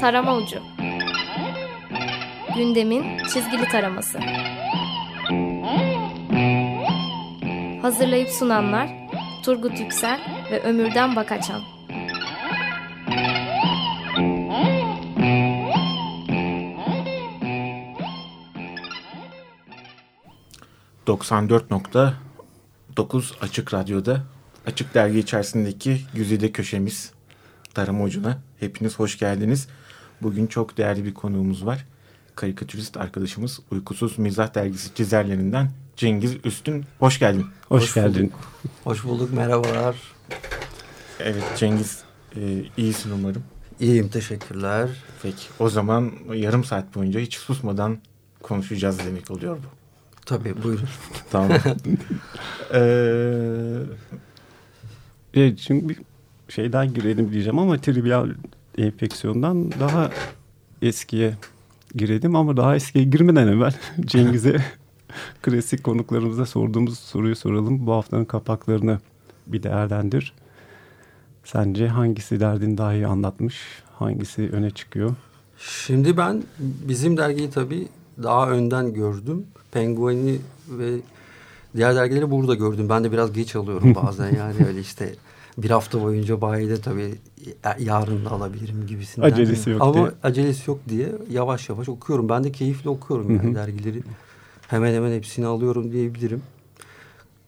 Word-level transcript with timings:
Tarama 0.00 0.36
Ucu. 0.36 0.58
Gündemin 2.56 3.18
çizgili 3.18 3.64
taraması. 3.64 4.18
Hazırlayıp 7.82 8.28
sunanlar 8.28 8.88
Turgut 9.44 9.80
Yüksel 9.80 10.20
ve 10.50 10.62
Ömürden 10.62 11.16
Bakaçan 11.16 11.60
94.9 21.06 23.40
Açık 23.40 23.74
Radyo'da 23.74 24.22
Açık 24.66 24.94
Dergi 24.94 25.18
içerisindeki 25.18 26.00
Güzide 26.14 26.52
köşemiz 26.52 27.12
Tarım 27.74 28.02
Ucu'na. 28.02 28.38
Hepiniz 28.60 28.98
hoş 28.98 29.18
geldiniz. 29.18 29.68
Bugün 30.22 30.46
çok 30.46 30.76
değerli 30.76 31.04
bir 31.04 31.14
konuğumuz 31.14 31.66
var. 31.66 31.86
Karikatürist 32.34 32.96
arkadaşımız 32.96 33.60
Uykusuz 33.70 34.18
Mizah 34.18 34.54
Dergisi 34.54 34.94
çizerlerinden 34.94 35.70
Cengiz 35.96 36.36
Üstün. 36.44 36.84
Hoş 36.98 37.18
geldin. 37.18 37.46
Hoş, 37.68 37.82
hoş 37.82 37.94
geldin. 37.94 38.22
Bulduk. 38.22 38.38
Hoş 38.84 39.04
bulduk, 39.04 39.32
merhabalar. 39.32 39.96
Evet 41.20 41.44
Cengiz, 41.56 42.02
e, 42.36 42.64
iyisin 42.76 43.10
umarım. 43.10 43.42
İyiyim, 43.80 44.08
teşekkürler. 44.08 44.88
Peki, 45.22 45.42
o 45.58 45.68
zaman 45.68 46.12
yarım 46.34 46.64
saat 46.64 46.94
boyunca 46.94 47.20
hiç 47.20 47.36
susmadan 47.36 47.98
konuşacağız 48.42 48.98
demek 48.98 49.30
oluyor 49.30 49.56
bu. 49.56 49.66
Tabii 50.26 50.62
buyurun. 50.62 50.88
tamam. 51.30 51.50
ee, 52.74 52.80
evet, 55.34 55.58
şimdi 55.58 55.88
bir 55.88 55.96
şeyden 56.48 56.94
girelim 56.94 57.32
diyeceğim 57.32 57.58
ama 57.58 57.78
trivial 57.78 58.28
enfeksiyondan 58.86 59.72
daha 59.80 60.10
eskiye 60.82 61.34
girelim 61.94 62.36
ama 62.36 62.56
daha 62.56 62.76
eskiye 62.76 63.04
girmeden 63.04 63.48
evvel 63.48 63.74
Cengiz'e 64.00 64.56
klasik 65.42 65.84
konuklarımıza 65.84 66.46
sorduğumuz 66.46 66.98
soruyu 66.98 67.36
soralım. 67.36 67.86
Bu 67.86 67.92
haftanın 67.92 68.24
kapaklarını 68.24 69.00
bir 69.46 69.62
değerlendir. 69.62 70.34
Sence 71.44 71.88
hangisi 71.88 72.40
derdini 72.40 72.78
daha 72.78 72.94
iyi 72.94 73.06
anlatmış? 73.06 73.56
Hangisi 73.98 74.50
öne 74.52 74.70
çıkıyor? 74.70 75.14
Şimdi 75.58 76.16
ben 76.16 76.42
bizim 76.60 77.16
dergiyi 77.16 77.50
tabii 77.50 77.88
daha 78.22 78.50
önden 78.50 78.94
gördüm. 78.94 79.46
Penguin'i 79.72 80.38
ve 80.68 80.96
diğer 81.76 81.94
dergileri 81.94 82.30
burada 82.30 82.54
gördüm. 82.54 82.88
Ben 82.88 83.04
de 83.04 83.12
biraz 83.12 83.32
geç 83.32 83.56
alıyorum 83.56 83.94
bazen 84.04 84.36
yani 84.36 84.66
öyle 84.68 84.80
işte 84.80 85.14
bir 85.58 85.70
hafta 85.70 86.02
boyunca 86.02 86.40
bayide 86.40 86.80
tabii 86.80 87.14
yarın 87.78 88.24
da 88.24 88.30
alabilirim 88.30 88.86
gibisinden. 88.86 89.26
Acelesi 89.26 89.70
yok 89.70 89.82
Ama 89.82 89.94
diye. 89.94 90.10
acelesi 90.22 90.70
yok 90.70 90.78
diye 90.88 91.12
yavaş 91.30 91.68
yavaş 91.68 91.88
okuyorum. 91.88 92.28
Ben 92.28 92.44
de 92.44 92.52
keyifle 92.52 92.90
okuyorum 92.90 93.36
yani 93.36 93.54
dergileri. 93.54 94.02
Hemen 94.68 94.94
hemen 94.94 95.12
hepsini 95.12 95.46
alıyorum 95.46 95.92
diyebilirim. 95.92 96.42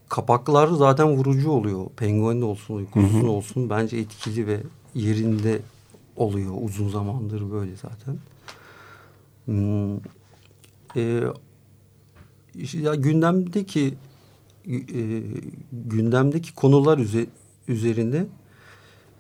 Kapaklar 0.09 0.69
zaten 0.69 1.09
vurucu 1.09 1.51
oluyor. 1.51 1.87
Penguin 1.97 2.43
olsun, 2.43 2.75
uykusuz 2.75 3.25
olsun 3.25 3.71
bence 3.71 3.97
etkili 3.97 4.47
ve 4.47 4.61
yerinde 4.95 5.61
oluyor. 6.17 6.55
Uzun 6.63 6.89
zamandır 6.89 7.51
böyle 7.51 7.73
zaten. 7.77 8.17
Hmm. 9.45 9.97
Ee, 10.97 11.23
ya 12.73 12.95
gündemdeki 12.95 13.95
e, 14.67 15.23
gündemdeki 15.73 16.55
konular 16.55 16.99
üze, 16.99 17.27
üzerinde 17.69 18.27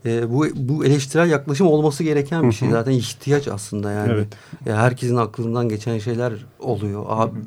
e, 0.06 0.30
bu 0.30 0.46
bu 0.54 0.84
eleştirel 0.84 1.30
yaklaşım 1.30 1.66
olması 1.66 2.04
gereken 2.04 2.48
bir 2.48 2.54
şey 2.54 2.70
zaten 2.70 2.92
ihtiyaç 2.92 3.48
aslında 3.48 3.90
yani 3.90 4.12
Evet. 4.12 4.28
Ya 4.66 4.76
herkesin 4.76 5.16
aklından 5.16 5.68
geçen 5.68 5.98
şeyler 5.98 6.32
oluyor. 6.58 7.04
Abi, 7.08 7.38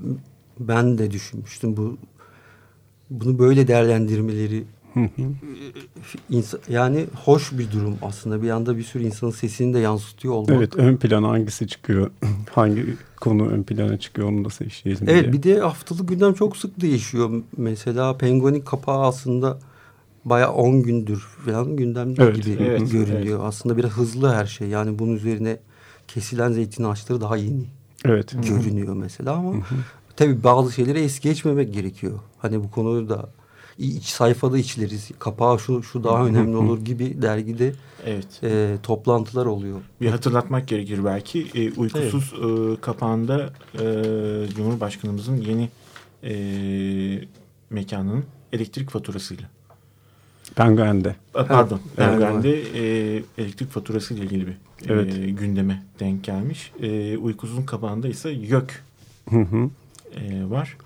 ben 0.60 0.98
de 0.98 1.12
düşünmüştüm 1.12 1.78
bu 1.78 1.98
bunu 3.10 3.40
böyle 3.40 3.68
değerlendirmeleri 3.68 4.64
insan, 6.30 6.60
yani 6.70 7.06
hoş 7.26 7.52
bir 7.52 7.72
durum 7.72 7.98
aslında 8.02 8.42
bir 8.42 8.50
anda 8.50 8.78
bir 8.78 8.84
sürü 8.84 9.04
insanın 9.04 9.32
sesini 9.32 9.74
de 9.74 9.80
yansıtıyor 9.80 10.34
olmak. 10.34 10.58
Evet 10.58 10.76
ön 10.76 10.98
plana 10.98 11.30
hangisi 11.30 11.68
çıkıyor? 11.68 12.12
Hangi 12.52 12.86
konu 13.22 13.48
ön 13.48 13.64
plana 13.64 13.98
çıkıyor 13.98 14.30
onu 14.30 14.44
nasıl 14.44 14.66
işleyelim 14.66 15.10
Evet 15.10 15.24
diye. 15.24 15.34
bir 15.34 15.44
de 15.44 15.60
haftalık 15.60 16.10
gündem 16.10 16.34
çok 16.34 16.58
sık 16.58 16.82
değişiyor. 16.82 17.44
Mesela 17.58 18.18
Penguin'in 18.18 18.62
kapağı 18.62 19.02
aslında 19.02 19.60
baya 20.26 20.54
10 20.54 20.84
gündür 20.84 21.20
falan 21.20 21.76
gündemde 21.76 22.24
Evet, 22.24 22.36
gibi 22.36 22.64
evet, 22.64 22.92
görünüyor. 22.92 23.40
Aslında 23.44 23.78
biraz 23.78 23.92
hızlı 23.92 24.34
her 24.34 24.46
şey. 24.46 24.68
Yani 24.68 25.00
bunun 25.00 25.16
üzerine 25.16 25.60
kesilen 26.08 26.52
zeytin 26.52 26.84
ağaçları 26.84 27.22
daha 27.22 27.38
yeni 27.38 27.66
Evet. 28.06 28.36
görünüyor 28.48 28.94
mesela 28.94 29.34
ama 29.34 29.54
tabii 30.16 30.44
bazı 30.44 30.72
şeyleri 30.72 31.00
es 31.00 31.20
geçmemek 31.20 31.74
gerekiyor. 31.74 32.20
Hani 32.38 32.64
bu 32.64 32.72
konuyu 32.72 33.10
da 33.10 33.30
iç 33.78 34.04
sayfada 34.06 34.58
içleriz. 34.58 35.10
Kapağı 35.20 35.60
şu 35.60 35.84
şu 35.84 36.04
daha 36.04 36.26
önemli 36.26 36.58
olur 36.58 36.86
gibi 36.86 37.22
dergide 37.22 37.74
Evet. 38.06 38.44
e, 38.44 38.78
toplantılar 38.84 39.46
oluyor. 39.46 39.82
Bir 40.02 40.10
hatırlatmak 40.10 40.68
gerekir 40.68 41.06
belki. 41.06 41.48
E, 41.56 41.72
uykusuz 41.72 42.34
e, 42.34 42.82
kapağında 42.82 43.50
e, 43.74 43.84
Cumhurbaşkanımızın 44.56 45.36
yeni 45.36 45.70
e, 46.24 46.34
mekanının 47.70 48.24
elektrik 48.54 48.90
faturasıyla. 48.90 49.55
Penguen'de. 50.56 51.16
A, 51.34 51.46
Pardon. 51.46 51.80
Evet. 51.98 52.10
Penguen'de 52.10 52.62
e, 52.62 53.24
elektrik 53.38 53.70
faturası 53.72 54.14
ile 54.14 54.24
ilgili 54.24 54.48
bir 54.48 54.54
Evet. 54.90 55.16
e, 55.18 55.30
gündeme 55.30 55.84
denk 56.00 56.24
gelmiş. 56.24 56.72
E, 56.82 57.18
uykusuzun 57.18 57.64
kapağında 57.64 58.08
ise 58.08 58.30
YÖK 58.30 58.84
Hı 59.30 59.40
hı. 59.40 59.70
e, 60.22 60.50
var. 60.50 60.78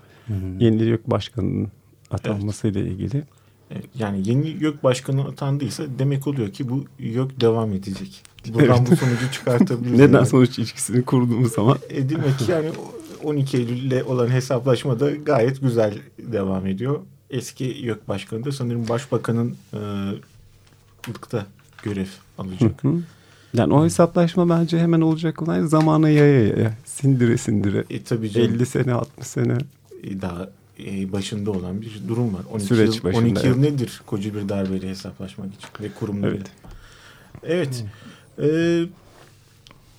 Yeni 0.58 0.82
YÖK 0.82 1.10
Başkanı'nın 1.10 1.68
atanmasıyla 2.10 2.80
ilgili. 2.80 3.16
E, 3.70 3.74
yani 3.98 4.28
yeni 4.28 4.48
YÖK 4.48 4.84
başkanı 4.84 5.24
atandıysa 5.24 5.84
demek 5.98 6.26
oluyor 6.26 6.50
ki 6.50 6.68
bu 6.68 6.84
YÖK 6.98 7.40
devam 7.40 7.72
edecek. 7.72 8.22
Buradan 8.54 8.86
bu 8.86 8.96
sonucu 8.96 9.32
çıkartabiliriz. 9.32 9.98
Neden 9.98 10.12
yani. 10.18 10.26
sonuç 10.26 10.58
ilişkisini 10.58 11.02
kurduğumuz 11.02 11.52
zaman 11.52 11.78
E, 11.90 12.08
demek 12.08 12.38
ki 12.38 12.50
yani 12.52 12.68
12 13.24 13.56
Eylül'le 13.58 14.02
olan 14.06 14.28
hesaplaşma 14.28 15.00
da 15.00 15.10
gayet 15.10 15.60
güzel 15.60 15.94
devam 16.18 16.66
ediyor. 16.66 17.00
Eski 17.30 17.64
YÖK 17.64 18.08
başkanı 18.08 18.44
da 18.44 18.52
sanırım 18.52 18.88
başbakanın 18.88 19.56
e, 19.72 19.78
lıkta 21.08 21.46
görev 21.82 22.06
alacak. 22.38 22.84
Hı. 22.84 23.02
Yani 23.54 23.74
o 23.74 23.84
hesaplaşma 23.84 24.48
bence 24.48 24.78
hemen 24.78 25.00
olacak 25.00 25.42
olan 25.42 25.66
zamana 25.66 26.08
yaya 26.08 26.46
yaya. 26.46 26.74
Sindire 26.84 27.36
sindire. 27.36 27.84
E, 27.90 28.02
tabii 28.02 28.30
canım. 28.30 28.54
50 28.54 28.66
sene 28.66 28.92
60 28.92 29.26
sene. 29.26 29.58
e, 30.02 30.20
daha 30.20 30.50
e, 30.86 31.12
başında 31.12 31.50
olan 31.50 31.80
bir 31.80 32.02
durum 32.08 32.34
var. 32.34 32.42
12 32.52 32.66
Süreç 32.66 32.96
yıl, 32.96 33.04
başında, 33.04 33.22
12 33.22 33.46
yıl 33.46 33.54
evet. 33.54 33.72
nedir 33.72 34.02
koca 34.06 34.34
bir 34.34 34.48
darbeyle 34.48 34.88
hesaplaşmak 34.88 35.54
için 35.54 35.68
ve 35.80 35.90
kurumlarıyla. 36.00 36.44
Evet. 37.42 37.84
Evet. 38.38 38.52
Ee, 38.52 38.84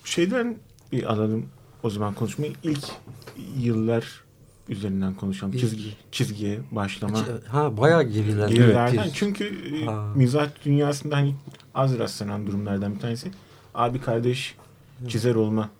şeyden 0.04 0.56
bir 0.92 1.12
alalım 1.12 1.46
o 1.82 1.90
zaman 1.90 2.14
konuşmayı. 2.14 2.52
İlk 2.62 2.84
yıllar 3.58 4.04
üzerinden 4.68 5.14
konuşalım. 5.14 5.52
Çizgi, 5.56 5.96
çizgiye 6.12 6.60
başlama. 6.70 7.18
Ha 7.48 7.76
bayağı. 7.76 8.02
Gerilerden. 8.02 8.92
bir- 9.04 9.10
Çünkü 9.14 9.44
e, 9.82 9.84
Ha. 9.86 10.12
mizah 10.16 10.48
dünyasında 10.64 11.16
hani 11.16 11.34
az 11.74 11.98
rastlanan 11.98 12.46
durumlardan 12.46 12.94
bir 12.94 13.00
tanesi. 13.00 13.30
Abi 13.74 14.00
kardeş 14.00 14.56
çizer 15.08 15.34
olma 15.34 15.70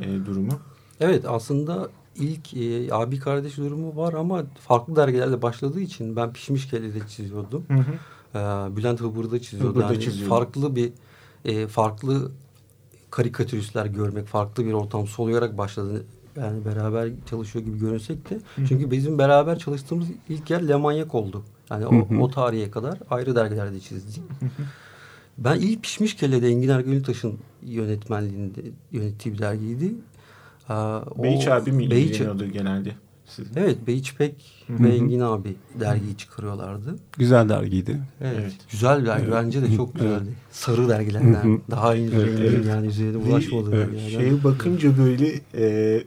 e, 0.00 0.02
durumu. 0.26 0.52
Evet 1.00 1.24
aslında 1.28 1.90
ilk 2.16 2.54
e, 2.54 2.94
abi 2.94 3.18
kardeş 3.18 3.56
durumu 3.56 3.96
var 3.96 4.12
ama 4.12 4.42
farklı 4.68 4.96
dergilerde 4.96 5.42
başladığı 5.42 5.80
için 5.80 6.16
ben 6.16 6.32
pişmiş 6.32 6.68
kellede 6.70 7.06
çiziyordum. 7.08 7.64
Hı 7.68 7.74
hı. 7.74 7.92
Ee, 8.34 8.76
Bülent 8.76 9.00
Hıbır'da 9.00 9.40
çiziyordu. 9.42 9.70
Hıbır'da 9.78 9.92
yani 9.92 10.00
çiziyordu. 10.04 10.34
farklı 10.34 10.76
bir 10.76 10.92
e, 11.44 11.66
farklı 11.66 12.30
karikatüristler 13.10 13.86
görmek, 13.86 14.26
farklı 14.26 14.66
bir 14.66 14.72
ortam 14.72 15.06
soluyarak 15.06 15.58
başladı. 15.58 16.04
Yani 16.36 16.64
beraber 16.64 17.08
çalışıyor 17.30 17.64
gibi 17.64 17.78
görünsek 17.78 18.30
de. 18.30 18.38
Çünkü 18.68 18.90
bizim 18.90 19.18
beraber 19.18 19.58
çalıştığımız 19.58 20.06
ilk 20.28 20.50
yer 20.50 20.68
Lemanyak 20.68 21.14
oldu. 21.14 21.42
Yani 21.70 21.86
o, 21.86 22.20
o 22.20 22.30
tarihe 22.30 22.70
kadar 22.70 22.98
ayrı 23.10 23.36
dergilerde 23.36 23.80
çizdik. 23.80 24.22
Ben 25.38 25.56
ilk 25.60 25.82
Pişmiş 25.82 26.16
Kelle'de 26.16 26.48
Engin 26.48 26.68
Ergüntaş'ın 26.68 27.38
yönetmenliğinde 27.62 28.60
yönettiği 28.92 29.34
bir 29.34 29.38
dergiydi. 29.38 29.94
Aa, 30.68 31.00
Beyiç 31.22 31.48
abi 31.48 31.72
mi 31.72 31.90
Beyiç- 31.90 32.10
ilgileniyordu 32.10 32.46
genelde? 32.46 32.90
Sizin? 33.26 33.52
Evet 33.56 33.86
Beyiç 33.86 34.14
Pek 34.16 34.64
ve 34.70 34.88
Engin 34.96 35.20
abi 35.20 35.54
dergiyi 35.80 36.16
çıkarıyorlardı. 36.16 36.96
Güzel 37.18 37.48
dergiydi. 37.48 38.00
Evet. 38.20 38.36
Evet. 38.40 38.52
Güzel 38.70 39.00
bir 39.00 39.06
dergi. 39.06 39.22
Evet. 39.24 39.32
Bence 39.34 39.62
de 39.62 39.76
çok 39.76 39.88
Evet. 39.90 40.02
güzeldi. 40.02 40.30
Sarı 40.50 40.88
dergilerden. 40.88 41.60
Daha 41.70 41.94
iyi 41.94 42.10
Evet, 42.14 42.38
evet. 42.40 42.66
yani 42.66 42.86
üzerine 42.86 43.20
Bir, 43.24 43.26
bulaşmadı 43.30 43.70
evet. 43.74 44.00
Şeye 44.10 44.44
bakınca 44.44 44.98
böyle 44.98 45.40
e, 45.54 46.04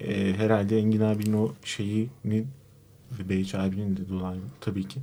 e, 0.00 0.34
herhalde 0.34 0.78
Engin 0.78 1.00
abinin 1.00 1.32
o 1.32 1.52
şeyini 1.64 2.44
ve 3.18 3.28
Beyiç 3.28 3.54
abinin 3.54 3.96
de 3.96 4.08
dolayı 4.08 4.40
tabii 4.60 4.88
ki. 4.88 5.00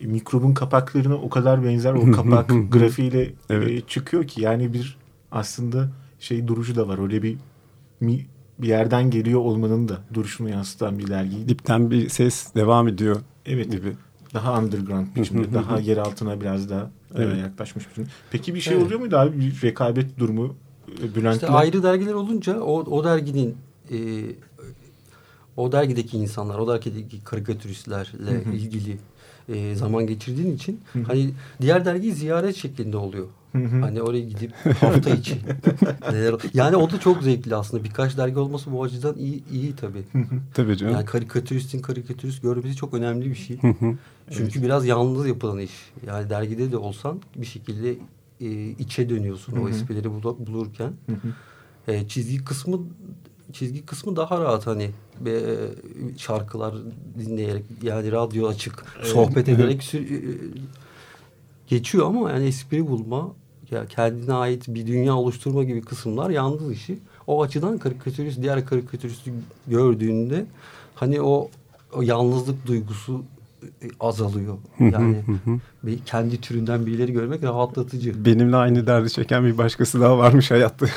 E, 0.00 0.06
mikrobun 0.06 0.54
kapaklarına 0.54 1.14
o 1.14 1.28
kadar 1.28 1.64
benzer 1.64 1.92
o 1.92 2.12
kapak 2.12 2.50
grafiğiyle 2.72 3.32
Evet. 3.50 3.70
e, 3.70 3.80
çıkıyor 3.80 4.24
ki 4.24 4.40
yani 4.42 4.72
bir 4.72 4.96
aslında 5.32 5.88
şey 6.20 6.46
duruşu 6.48 6.76
da 6.76 6.88
var. 6.88 7.02
Öyle 7.02 7.22
bir 7.22 7.36
mi- 8.00 8.26
bir 8.58 8.68
yerden 8.68 9.10
geliyor 9.10 9.40
olmanın 9.40 9.88
da 9.88 9.98
duruşunu 10.14 10.48
yansıtan 10.48 10.98
bir 10.98 11.06
dergiydi. 11.06 11.48
Dipten 11.48 11.90
bir 11.90 12.08
ses 12.08 12.54
devam 12.54 12.88
ediyor 12.88 13.16
Evet. 13.46 13.72
gibi. 13.72 13.92
Daha 14.34 14.58
underground 14.58 15.06
biçimde, 15.16 15.54
daha 15.54 15.78
yer 15.80 15.96
altına 15.96 16.40
biraz 16.40 16.70
daha 16.70 16.82
e, 17.14 17.22
Evet. 17.22 17.38
yaklaşmış 17.38 17.90
biçimde. 17.90 18.08
Peki 18.30 18.54
bir 18.54 18.60
şey 18.60 18.74
Evet. 18.74 18.86
oluyor 18.86 19.00
muydu 19.00 19.16
abi? 19.16 19.38
Bir 19.40 19.62
rekabet 19.62 20.18
durumu 20.18 20.54
e, 21.02 21.14
Bülent'le? 21.14 21.34
İşte 21.34 21.48
ayrı 21.48 21.82
dergiler 21.82 22.14
olunca 22.14 22.60
o, 22.60 22.72
o 22.80 23.04
derginin 23.04 23.56
e, 23.92 23.96
o 25.56 25.72
dergideki 25.72 26.16
insanlar, 26.18 26.58
o 26.58 26.68
dergideki 26.68 27.24
karikatüristlerle 27.24 28.44
ilgili 28.54 28.98
e, 29.48 29.74
zaman 29.74 30.06
geçirdiğin 30.06 30.54
için 30.56 30.80
hani 31.06 31.30
diğer 31.60 31.84
dergi 31.84 32.12
ziyaret 32.12 32.56
şeklinde 32.56 32.96
oluyor. 32.96 33.26
Hani 33.52 34.02
oraya 34.02 34.20
gidip 34.20 34.52
hafta 34.80 35.10
içi. 35.10 35.38
yani 36.54 36.76
o 36.76 36.90
da 36.90 37.00
çok 37.00 37.22
zevkli 37.22 37.56
aslında. 37.56 37.84
Birkaç 37.84 38.16
dergi 38.16 38.38
olması 38.38 38.72
bu 38.72 38.82
açıdan 38.82 39.16
iyi, 39.18 39.42
iyi 39.52 39.76
tabii. 39.76 40.02
Tabii 40.54 40.76
canım. 40.76 40.92
Yani 40.94 41.04
karikatüristin 41.04 41.80
karikatürist 41.82 42.42
görmesi 42.42 42.76
çok 42.76 42.94
önemli 42.94 43.30
bir 43.30 43.34
şey. 43.34 43.58
Çünkü 44.30 44.62
biraz 44.62 44.86
yalnız 44.86 45.26
yapılan 45.26 45.58
iş. 45.58 45.72
Yani 46.06 46.30
dergide 46.30 46.72
de 46.72 46.76
olsan 46.76 47.20
bir 47.36 47.46
şekilde 47.46 47.96
e, 48.40 48.68
içe 48.70 49.08
dönüyorsun 49.08 49.56
o 49.56 49.68
esprileri 49.68 50.08
bul- 50.08 50.46
bulurken. 50.46 50.92
E, 51.88 52.08
çizgi 52.08 52.44
kısmı 52.44 52.80
çizgi 53.52 53.86
kısmı 53.86 54.16
daha 54.16 54.40
rahat 54.40 54.66
hani 54.66 54.90
e, 55.26 55.32
şarkılar 56.18 56.74
dinleyerek 57.18 57.64
yani 57.82 58.12
radyo 58.12 58.48
açık 58.48 58.84
sohbet 59.02 59.48
ederek 59.48 59.80
sü- 59.80 60.16
e, 60.16 60.20
geçiyor 61.68 62.06
ama 62.06 62.30
yani 62.30 62.44
espri 62.44 62.88
bulma 62.88 63.32
ya 63.70 63.86
kendine 63.86 64.34
ait 64.34 64.68
bir 64.68 64.86
dünya 64.86 65.14
oluşturma 65.16 65.64
gibi 65.64 65.82
kısımlar 65.82 66.30
yalnız 66.30 66.72
işi. 66.72 66.98
O 67.26 67.42
açıdan 67.42 67.78
karikatürist 67.78 68.42
diğer 68.42 68.66
karikatüristi 68.66 69.32
gördüğünde 69.66 70.46
hani 70.94 71.20
o, 71.22 71.50
o 71.92 72.02
yalnızlık 72.02 72.66
duygusu 72.66 73.22
azalıyor. 74.00 74.58
Yani 74.80 75.16
bir 75.82 75.98
kendi 75.98 76.40
türünden 76.40 76.86
birileri 76.86 77.12
görmek 77.12 77.42
rahatlatıcı. 77.42 78.24
Benimle 78.24 78.56
aynı 78.56 78.86
derdi 78.86 79.10
çeken 79.10 79.44
bir 79.44 79.58
başkası 79.58 80.00
daha 80.00 80.18
varmış 80.18 80.50
hayatta. 80.50 80.86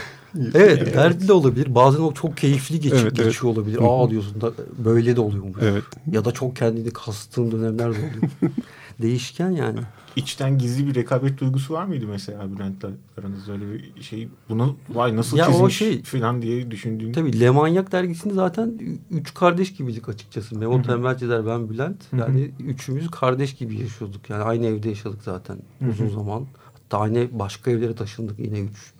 Evet, 0.55 0.95
dertli 0.95 1.27
de 1.27 1.33
olabilir. 1.33 1.75
Bazen 1.75 1.99
o 1.99 2.13
çok 2.13 2.37
keyifli 2.37 2.79
geç, 2.79 2.93
Evet, 2.93 3.03
evet. 3.03 3.17
geçiyor 3.17 3.53
olabilir. 3.53 3.79
Aa 3.81 4.09
diyorsun 4.09 4.41
da 4.41 4.51
böyle 4.85 5.15
de 5.15 5.21
oluyormuş. 5.21 5.57
Evet. 5.61 5.83
Ya 6.11 6.25
da 6.25 6.31
çok 6.31 6.55
kendini 6.55 6.89
kastığın 6.89 7.51
dönemler 7.51 7.85
de 7.85 7.97
oluyor. 7.97 8.31
Değişken 9.01 9.49
yani. 9.49 9.79
İçten 10.15 10.57
gizli 10.57 10.87
bir 10.87 10.95
rekabet 10.95 11.39
duygusu 11.39 11.73
var 11.73 11.85
mıydı 11.85 12.05
mesela 12.07 12.55
Bülent'le 12.55 12.85
aranızda 13.19 13.51
öyle 13.51 13.65
bir 13.73 14.01
şey? 14.03 14.29
Bunu 14.49 14.77
vay 14.89 15.15
nasıl 15.15 15.37
Ya 15.37 15.47
o 15.49 15.51
çizmiş 15.51 15.77
şey- 15.77 16.03
falan 16.03 16.41
diye 16.41 16.71
düşündüğün. 16.71 17.13
Tabii 17.13 17.39
Le 17.39 17.49
Manyak 17.49 17.91
dergisinde 17.91 18.33
zaten 18.33 18.79
üç 19.11 19.33
kardeş 19.33 19.73
gibiydik 19.73 20.09
açıkçası. 20.09 20.57
Memo 20.57 20.81
Tembelciler, 20.81 21.45
ben 21.45 21.69
Bülent. 21.69 22.03
Yani 22.17 22.51
üçümüz 22.59 23.11
kardeş 23.11 23.53
gibi 23.53 23.79
yaşıyorduk. 23.81 24.29
Yani 24.29 24.43
aynı 24.43 24.65
evde 24.65 24.89
yaşadık 24.89 25.19
zaten 25.23 25.57
uzun 25.89 26.09
zaman. 26.09 26.45
Hatta 26.73 26.99
aynı 26.99 27.27
başka 27.39 27.71
evlere 27.71 27.95
taşındık 27.95 28.39
yine 28.39 28.59
üç 28.59 28.93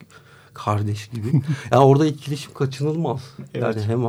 kardeş 0.54 1.08
gibi. 1.08 1.28
yani 1.72 1.84
orada 1.84 2.06
etkileşim 2.08 2.54
kaçınılmaz. 2.54 3.20
Yani 3.54 3.66
Evet. 3.76 3.84
hem 3.88 4.02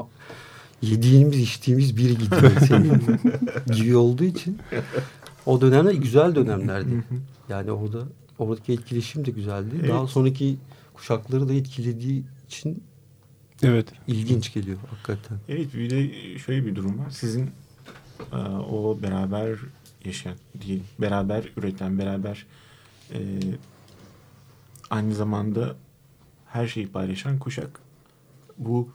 yediğimiz 0.83 1.39
içtiğimiz 1.41 1.97
biri 1.97 2.19
gidiyor 2.19 2.53
senin 2.69 3.03
gibi 3.73 3.97
olduğu 3.97 4.25
için. 4.25 4.59
O 5.47 5.61
dönemler 5.61 5.93
güzel 5.93 6.35
dönemlerdi. 6.35 7.05
Yani 7.49 7.73
orada 7.73 8.03
oradaki 8.39 8.73
etkileşim 8.73 9.25
de 9.27 9.31
güzeldi. 9.31 9.77
Evet. 9.81 9.91
Daha 9.91 10.07
sonraki 10.07 10.57
kuşakları 10.95 11.49
da 11.49 11.55
etkilediği 11.55 12.25
için 12.47 12.83
Evet. 13.63 13.93
ilginç 14.07 14.55
geliyor 14.55 14.79
hakikaten. 14.91 15.39
Evet 15.49 15.75
bir 15.75 15.91
de 15.91 16.39
şöyle 16.39 16.67
bir 16.67 16.77
durum 16.77 16.99
var. 16.99 17.11
Sizin 17.11 17.51
e, 18.33 18.37
o 18.71 18.99
beraber 19.03 19.59
yaşayan 20.05 20.37
değil, 20.55 20.83
beraber 20.99 21.53
üreten, 21.57 21.99
beraber 21.99 22.47
e, 23.15 23.19
aynı 24.91 25.15
zamanda 25.15 25.77
her 26.47 26.67
şeyi 26.67 26.89
paylaşan 26.89 27.39
kuşak. 27.39 27.81
Bu 28.59 28.89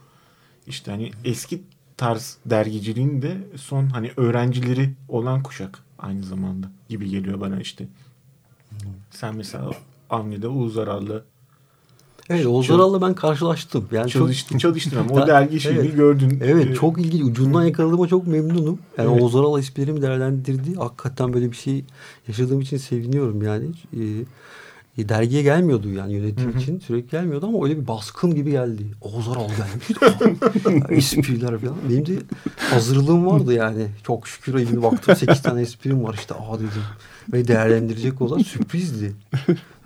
işte 0.66 0.90
hani 0.90 1.10
eski 1.24 1.62
tarz 1.96 2.36
dergiciliğin 2.46 3.22
de 3.22 3.38
son 3.56 3.86
hani 3.86 4.10
öğrencileri 4.16 4.90
olan 5.08 5.42
kuşak 5.42 5.78
aynı 6.02 6.22
zamanda 6.22 6.70
gibi 6.88 7.10
geliyor 7.10 7.40
bana 7.40 7.60
işte. 7.60 7.88
Sen 9.10 9.36
mesela 9.36 9.70
Avni'de 10.10 10.48
Uğuz 10.48 10.78
Aral'la 10.78 11.22
Evet 12.30 12.46
Oğuz 12.46 12.70
Aral'la 12.70 13.02
ben 13.02 13.14
karşılaştım. 13.14 13.88
Yani 13.92 14.10
çok, 14.10 14.22
çalıştın, 14.22 14.58
çalıştın 14.58 14.96
ama 14.96 15.22
o 15.22 15.26
dergi 15.26 15.60
şeyini 15.60 15.80
evet. 15.80 15.96
gördün. 15.96 16.38
evet 16.44 16.66
Ee, 16.66 16.74
çok 16.74 17.00
ilginç. 17.00 17.22
Ucundan 17.22 17.64
yakaladığıma 17.64 18.08
çok 18.08 18.26
memnunum. 18.26 18.78
Yani 18.98 19.10
Evet. 19.10 19.22
Oğuz 19.22 19.36
Aral 19.36 19.58
esprilerimi 19.58 20.02
değerlendirdi. 20.02 20.74
Hakikaten 20.74 21.32
böyle 21.32 21.50
bir 21.50 21.56
şey 21.56 21.84
yaşadığım 22.28 22.60
için 22.60 22.76
seviniyorum 22.76 23.42
yani. 23.42 23.66
Ee, 23.96 24.24
dergiye 24.98 25.42
gelmiyordu 25.42 25.88
yani 25.88 26.12
yönetim 26.12 26.58
için 26.58 26.78
sürekli 26.78 27.10
gelmiyordu 27.10 27.46
ama 27.46 27.64
öyle 27.64 27.80
bir 27.80 27.86
baskın 27.88 28.34
gibi 28.34 28.50
geldi. 28.50 28.86
Oğuz 29.00 29.28
Aral 29.28 29.48
gelmiş. 29.48 30.20
Espriler 30.90 31.58
falan. 31.58 31.76
Benim 31.90 32.06
de 32.06 32.18
hazırlığım 32.56 33.26
vardı 33.26 33.54
yani. 33.54 33.86
Çok 34.02 34.28
şükür 34.28 34.54
elimde 34.54 34.82
baktım 34.82 35.16
8 35.16 35.42
tane 35.42 35.60
esprim 35.60 36.04
var 36.04 36.14
işte 36.14 36.34
aa 36.34 36.58
dedim. 36.58 36.82
Ve 37.32 37.48
değerlendirecek 37.48 38.22
olan 38.22 38.38
sürprizdi. 38.38 39.12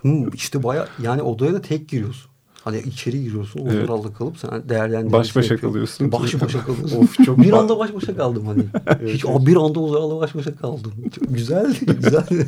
Hmm, 0.01 0.29
işte 0.33 0.63
baya 0.63 0.87
yani 1.03 1.21
odaya 1.21 1.53
da 1.53 1.61
tek 1.61 1.89
giriyorsun. 1.89 2.31
Hani 2.67 2.79
içeri 2.79 3.23
giriyorsun. 3.23 3.59
Oğuz 3.59 3.73
Evet. 3.73 3.89
Aral'la 3.89 4.13
kalıp 4.13 4.37
sen 4.37 4.69
değerlendirmesi 4.69 5.13
Baş 5.13 5.35
başa 5.35 5.53
yapıyorsun. 5.53 5.67
kalıyorsun. 5.67 6.11
Baş 6.11 6.41
başa 6.41 6.65
kalıyorsun. 6.65 6.97
Of, 6.97 7.25
çok 7.25 7.37
bir 7.37 7.53
anda 7.53 7.79
baş 7.79 7.93
başa 7.93 8.15
kaldım 8.15 8.45
hani. 8.47 8.63
Hiç 9.13 9.25
o 9.25 9.45
bir 9.45 9.55
anda 9.55 9.79
Aral'la 9.79 10.19
baş 10.19 10.35
başa 10.35 10.55
kaldım. 10.55 10.93
Çok 11.15 11.33
güzeldi, 11.35 11.77
güzeldi. 11.85 12.47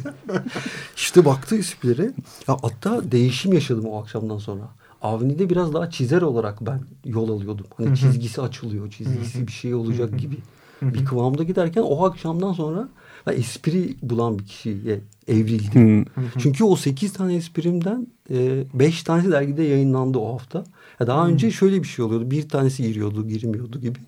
işte 0.96 1.26
baktı 1.26 1.56
esprileri. 1.58 2.12
Ya 2.48 2.58
hatta 2.62 3.12
değişim 3.12 3.54
yaşadım 3.54 3.86
o 3.86 4.02
akşamdan 4.02 4.38
sonra. 4.38 4.62
Avni'de 5.02 5.50
biraz 5.50 5.74
daha 5.74 5.90
çizer 5.90 6.22
olarak 6.22 6.62
ben 6.62 6.82
yol 7.06 7.30
alıyordum. 7.30 7.66
Hani 7.78 7.98
çizgisi 7.98 8.42
açılıyor, 8.42 8.90
çizgisi 8.92 9.48
bir 9.48 9.52
şey 9.52 9.74
olacak 9.74 10.20
gibi. 10.20 10.38
Bir 10.82 11.06
kıvamda 11.06 11.44
giderken 11.44 11.82
o 11.82 12.06
akşamdan 12.06 12.54
sonra 12.54 12.90
ben 13.28 13.34
espri 13.34 13.96
bulan 14.02 14.40
bir 14.40 14.46
kişiye 14.46 15.00
evrildim. 15.28 16.06
Hı. 16.06 16.22
Çünkü 16.38 16.64
o 16.64 16.76
8 16.76 17.14
tane 17.14 17.36
esprimden 17.36 18.08
5 18.74 19.04
tanesi 19.04 19.32
dergide 19.32 19.64
yayınlandı 19.64 20.18
o 20.18 20.34
hafta. 20.34 20.64
Ya 21.00 21.08
daha 21.08 21.28
önce 21.28 21.52
şöyle 21.52 21.84
bir 21.84 21.88
şey 21.88 22.06
oluyordu. 22.06 22.32
Bir 22.32 22.50
tanesi 22.50 22.84
giriyordu, 22.84 23.28
girmiyordu 23.28 23.80
gibi. 23.80 24.00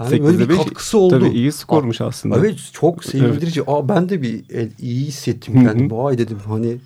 Yani 0.00 0.24
böyle 0.24 0.38
bir 0.38 0.48
beş, 0.48 0.56
katkısı 0.56 0.98
oldu. 0.98 1.20
Tabii 1.20 1.28
iyi 1.28 1.52
skormuş 1.52 2.00
aslında. 2.00 2.38
Evet 2.38 2.58
çok 2.72 3.04
sevindirici. 3.04 3.62
Aa 3.66 3.88
ben 3.88 4.08
de 4.08 4.22
bir 4.22 4.54
e, 4.54 4.68
iyi 4.78 5.06
hissettim 5.06 5.54
kendimi. 5.64 5.92
Vay 5.92 6.18
dedim 6.18 6.38
hani 6.46 6.76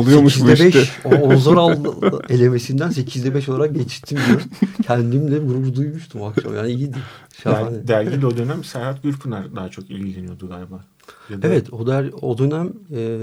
Oluyormuş 0.00 0.40
bu 0.40 0.44
8'de 0.44 0.66
işte. 0.68 0.78
5 0.78 0.90
o 1.04 1.34
Ozor 1.34 1.56
aldı 1.56 1.94
elemesinden 2.28 2.90
8'de 2.90 3.34
5 3.34 3.48
olarak 3.48 3.74
geçtim 3.74 4.18
diyor. 4.28 4.42
Kendimle 4.82 5.38
gurur 5.38 5.74
duymuştum 5.74 6.20
o 6.20 6.26
akşam. 6.26 6.56
Yani 6.56 6.70
iyiydi. 6.72 6.98
Şahane. 7.42 7.74
Der, 7.74 7.88
dergiyle 7.88 8.26
o 8.26 8.36
dönem 8.36 8.64
Serhat 8.64 9.02
Gürpınar 9.02 9.56
daha 9.56 9.68
çok 9.68 9.90
ilgileniyordu 9.90 10.48
galiba. 10.48 10.84
Ya 11.30 11.42
da- 11.42 11.46
Evet 11.48 11.72
o 11.72 11.86
der 11.86 12.10
o 12.22 12.38
dönem 12.38 12.72
e, 12.96 13.18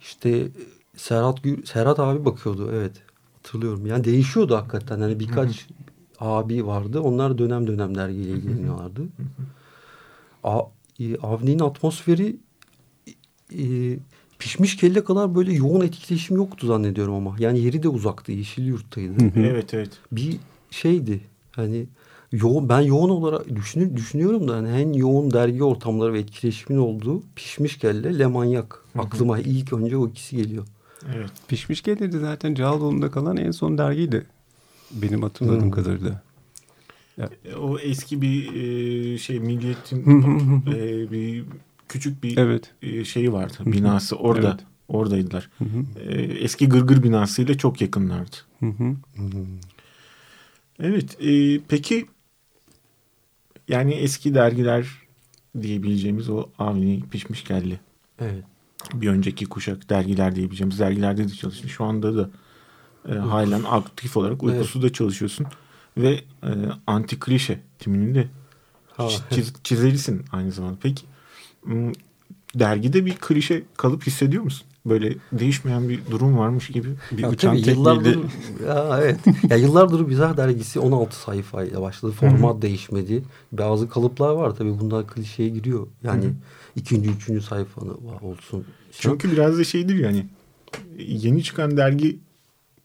işte 0.00 0.48
Serhat 0.96 1.42
Gür, 1.42 1.64
Serhat 1.64 2.00
abi 2.00 2.24
bakıyordu 2.24 2.70
evet 2.74 2.92
hatırlıyorum. 3.36 3.86
Yani 3.86 4.04
değişiyordu 4.04 4.56
hakikaten. 4.56 5.00
Hani 5.00 5.20
birkaç 5.20 5.66
abi 6.20 6.66
vardı. 6.66 7.00
Onlar 7.00 7.38
dönem 7.38 7.66
dönem 7.66 7.94
dergiyle 7.94 8.30
ilgileniyorlardı. 8.30 9.02
A, 10.44 10.60
e, 11.00 11.16
Avni'nin 11.16 11.58
atmosferi 11.58 12.36
e, 13.58 13.62
pişmiş 14.38 14.76
kelle 14.76 15.04
kadar 15.04 15.34
böyle 15.34 15.52
yoğun 15.52 15.80
etkileşim 15.86 16.36
yoktu 16.36 16.66
zannediyorum 16.66 17.14
ama. 17.14 17.36
Yani 17.38 17.60
yeri 17.60 17.82
de 17.82 17.88
uzaktı. 17.88 18.32
Yeşilyurt'taydı. 18.32 19.12
Evet 19.36 19.74
evet. 19.74 19.90
bir 20.12 20.36
şeydi. 20.70 21.20
Hani 21.52 21.86
yoğun 22.32 22.68
ben 22.68 22.80
yoğun 22.80 23.08
olarak 23.08 23.56
düşünür, 23.56 23.96
düşünüyorum 23.96 24.48
da 24.48 24.56
hani 24.56 24.68
en 24.68 24.92
yoğun 24.92 25.30
dergi 25.32 25.64
ortamları 25.64 26.12
ve 26.12 26.18
etkileşimin 26.18 26.78
olduğu 26.78 27.22
pişmiş 27.36 27.78
kelle 27.78 28.18
Le 28.18 28.26
Manyak. 28.26 28.84
Aklıma 28.98 29.38
ilk 29.38 29.72
önce 29.72 29.96
o 29.96 30.08
ikisi 30.08 30.36
geliyor. 30.36 30.66
Evet. 31.16 31.30
Pişmiş 31.48 31.82
gelirdi 31.82 32.18
zaten 32.18 32.54
Cağaloğlu'nda 32.54 33.10
kalan 33.10 33.36
en 33.36 33.50
son 33.50 33.78
dergiydi. 33.78 34.26
Benim 34.92 35.22
hatırladığım 35.22 35.62
Hmm. 35.62 35.70
kadarıyla. 35.70 36.22
E, 37.18 37.54
O 37.54 37.78
eski 37.78 38.22
bir 38.22 38.54
e, 38.54 39.18
şey 39.18 39.40
milliyetin 39.40 40.02
e, 40.66 41.10
bir 41.10 41.44
küçük 41.88 42.22
bir 42.22 42.36
Evet. 42.36 42.74
e, 42.82 43.04
şeyi 43.04 43.32
vardı. 43.32 43.54
Binası 43.66 44.16
orada. 44.16 44.48
Evet. 44.48 44.60
Oradaydılar. 44.88 45.50
Hı 45.58 45.64
hı. 45.64 46.00
E, 46.00 46.22
eski 46.22 46.68
Gırgır 46.68 47.02
binasıyla 47.02 47.58
çok 47.58 47.80
yakınlardı. 47.80 48.36
Hı 48.60 48.66
hı. 48.66 48.96
Evet. 50.80 51.16
e, 51.20 51.60
peki 51.68 52.06
yani 53.68 53.94
eski 53.94 54.34
dergiler 54.34 54.86
diyebileceğimiz 55.62 56.30
o 56.30 56.46
Avni 56.58 57.02
Pişmiş 57.10 57.44
Kelli. 57.44 57.80
Evet. 58.18 58.44
Bir 58.94 59.08
önceki 59.08 59.44
kuşak 59.46 59.90
dergiler 59.90 60.36
diyebileceğimiz 60.36 60.78
dergilerde 60.78 61.24
de 61.28 61.32
çalıştı. 61.32 61.68
Şu 61.68 61.84
anda 61.84 62.16
da 62.16 62.30
e, 63.08 63.14
halen 63.14 63.62
aktif 63.62 64.16
olarak 64.16 64.42
uykusuz 64.42 64.82
da 64.82 64.92
çalışıyorsun. 64.92 65.46
Ve 65.96 66.20
e, 66.42 66.50
anti 66.86 67.18
klişe 67.18 67.60
timinin 67.78 68.14
de 68.14 68.28
Ha. 68.96 69.08
çiz, 69.30 69.52
çizerisin 69.64 70.24
aynı 70.32 70.52
zamanda. 70.52 70.76
Peki 70.82 71.06
dergide 72.54 73.06
bir 73.06 73.14
klişe 73.14 73.62
kalıp 73.76 74.06
hissediyor 74.06 74.42
musun? 74.42 74.66
Böyle 74.86 75.14
değişmeyen 75.32 75.88
bir 75.88 76.00
durum 76.10 76.38
varmış 76.38 76.68
gibi. 76.68 76.88
Bir 77.12 77.22
Ya 77.22 77.30
uçan 77.30 77.56
tabii 77.56 77.70
yıllardır, 77.70 78.18
ya 78.66 79.00
evet. 79.02 79.20
ya 79.50 79.56
yıllardır 79.56 80.00
Mizah 80.00 80.36
dergisi 80.36 80.80
16 80.80 81.16
sayfayla 81.16 81.82
başladı. 81.82 82.12
Format 82.12 82.62
değişmedi. 82.62 83.22
Bazı 83.52 83.88
kalıplar 83.88 84.32
var 84.32 84.56
tabii 84.56 84.78
bunlar 84.80 85.06
klişeye 85.06 85.48
giriyor. 85.48 85.86
Yani 86.02 86.24
ikinci, 86.76 87.10
üçüncü 87.10 87.42
sayfanı 87.42 87.94
olsun. 88.22 88.64
Çünkü 88.92 89.32
biraz 89.32 89.58
da 89.58 89.64
şeydir 89.64 89.94
yani 89.98 90.26
yeni 90.98 91.42
çıkan 91.42 91.76
dergi 91.76 92.18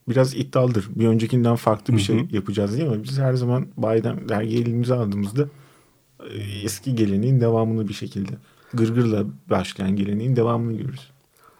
biraz 0.08 0.34
iddialıdır. 0.34 0.88
Bir 0.96 1.06
öncekinden 1.06 1.56
farklı 1.56 1.94
bir 1.94 2.00
şey 2.00 2.26
yapacağız 2.32 2.78
değil 2.78 2.88
mi? 2.88 3.04
Biz 3.04 3.18
her 3.18 3.34
zaman 3.34 3.66
bayiden 3.76 4.28
dergi 4.28 4.56
elimize 4.58 4.94
aldığımızda 4.94 5.48
e, 6.30 6.38
eski 6.64 6.94
geleneğin 6.94 7.40
devamını 7.40 7.88
bir 7.88 7.94
şekilde 7.94 8.32
gırgırla 8.74 9.24
başlayan 9.50 9.96
geleneğin 9.96 10.36
devamını 10.36 10.72
görürüz. 10.76 11.10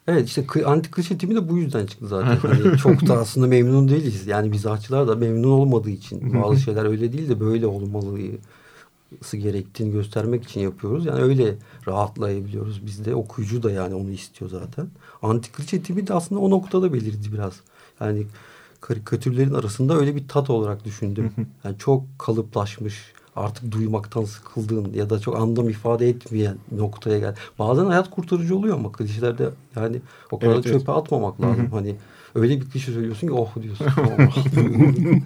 Evet 0.09 0.29
işte 0.29 0.43
kı- 0.43 0.65
anti 0.65 0.91
klişe 0.91 1.19
timi 1.19 1.35
de 1.35 1.49
bu 1.49 1.59
yüzden 1.59 1.87
çıktı 1.87 2.07
zaten. 2.09 2.37
Hani 2.37 2.79
çok 2.79 3.07
da 3.09 3.19
aslında 3.19 3.47
memnun 3.47 3.89
değiliz. 3.89 4.27
Yani 4.27 4.49
mizahçılar 4.49 5.09
da 5.09 5.17
memnun 5.17 5.51
olmadığı 5.51 5.91
için 5.91 6.35
bazı 6.35 6.61
şeyler 6.61 6.85
öyle 6.85 7.13
değil 7.13 7.29
de 7.29 7.41
böyle 7.41 7.67
olmalısı 7.67 9.37
gerektiğini 9.37 9.93
göstermek 9.93 10.45
için 10.45 10.61
yapıyoruz. 10.61 11.07
Yani 11.07 11.21
öyle 11.23 11.55
rahatlayabiliyoruz. 11.89 12.87
Biz 12.87 13.05
de 13.05 13.15
okuyucu 13.15 13.63
da 13.63 13.71
yani 13.71 13.95
onu 13.95 14.11
istiyor 14.11 14.51
zaten. 14.51 14.89
Anti 15.23 15.53
klişe 15.53 15.83
timi 15.83 16.07
de 16.07 16.15
aslında 16.15 16.41
o 16.41 16.51
noktada 16.51 16.93
belirdi 16.93 17.33
biraz. 17.33 17.61
Yani 18.01 18.27
karikatürlerin 18.81 19.55
arasında 19.55 19.97
öyle 19.97 20.17
bir 20.17 20.29
tat 20.29 20.51
olarak 20.51 20.85
düşündüm. 20.85 21.33
Yani 21.65 21.79
çok 21.79 22.05
kalıplaşmış, 22.19 23.13
artık 23.37 23.73
duymaktan 23.73 24.25
sıkıldığın 24.25 24.93
ya 24.95 25.11
da 25.11 25.19
çok 25.19 25.37
anlam 25.37 25.69
ifade 25.69 26.09
etmeyen 26.09 26.57
noktaya 26.77 27.19
gel. 27.19 27.35
Bazen 27.59 27.85
hayat 27.85 28.11
kurtarıcı 28.11 28.57
oluyor 28.57 28.77
ama 28.77 28.93
klişelerde 28.93 29.51
yani 29.77 29.97
o 30.31 30.39
kadar 30.39 30.55
Evet, 30.55 30.67
evet. 30.67 30.79
çöpe 30.79 30.93
atmamak 30.93 31.41
lazım. 31.41 31.69
Hani 31.71 31.97
öyle 32.35 32.61
bir 32.61 32.71
klişe 32.71 32.93
söylüyorsun 32.93 33.27
ki 33.27 33.33
oh 33.33 33.63
diyorsun. 33.63 33.87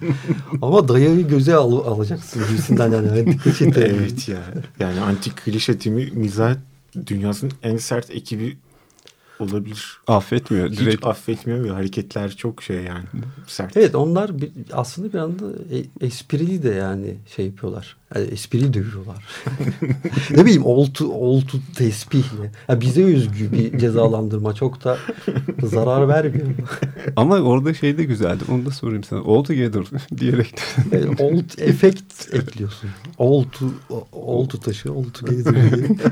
Ama 0.61 0.87
dayağı 0.87 1.21
göze 1.21 1.55
al, 1.55 1.71
alacaksın 1.71 2.43
gibisinden 2.49 2.91
yani. 2.91 3.09
Anti 3.09 3.37
klişe. 3.37 3.65
Evet 3.75 4.29
ya. 4.29 4.39
Yani 4.79 4.99
anti 4.99 5.35
klişe 5.35 5.77
timi 5.77 6.11
mizah 6.13 6.55
dünyasının 7.07 7.51
en 7.63 7.77
sert 7.77 8.11
ekibi 8.11 8.57
olabilir. 9.39 9.99
affetmiyor. 10.07 10.69
Hiç 10.69 10.79
Direkt 10.79 11.05
affetmiyor 11.05 11.63
ve 11.63 11.69
hareketler 11.69 12.35
çok 12.35 12.63
şey 12.63 12.83
yani 12.83 13.05
sert. 13.47 13.77
Evet 13.77 13.95
onlar 13.95 14.41
bir, 14.41 14.51
aslında 14.71 15.13
bir 15.13 15.19
anda 15.19 15.45
e- 15.71 16.05
esprili 16.05 16.63
de 16.63 16.69
yani 16.69 17.15
şey 17.35 17.45
yapıyorlar. 17.45 17.97
Yani 18.15 18.27
esprili 18.27 18.73
dövüyorlar. 18.73 19.25
ne 20.31 20.45
bileyim 20.45 20.65
oltu, 20.65 21.13
oltu 21.13 21.59
tespihle. 21.75 22.51
Yani 22.69 22.81
bize 22.81 23.03
özgü 23.03 23.51
bir 23.51 23.79
cezalandırma 23.79 24.53
çok 24.53 24.83
da 24.83 24.97
zarar 25.63 26.07
vermiyor. 26.07 26.47
ama 27.15 27.35
orada 27.39 27.73
şey 27.73 27.97
de 27.97 28.03
güzeldi. 28.03 28.43
Onu 28.51 28.65
da 28.65 28.71
sorayım 28.71 29.03
sana. 29.03 29.19
All 29.19 29.43
together 29.43 29.83
diyerek. 30.17 30.55
Yani 30.91 31.15
old 31.19 31.49
efekt 31.57 32.33
ekliyorsun. 32.33 32.89
Oltu, 33.17 33.73
oltu 34.11 34.59
taşı, 34.59 34.93
oltu 34.93 35.25
geziyor. 35.25 35.55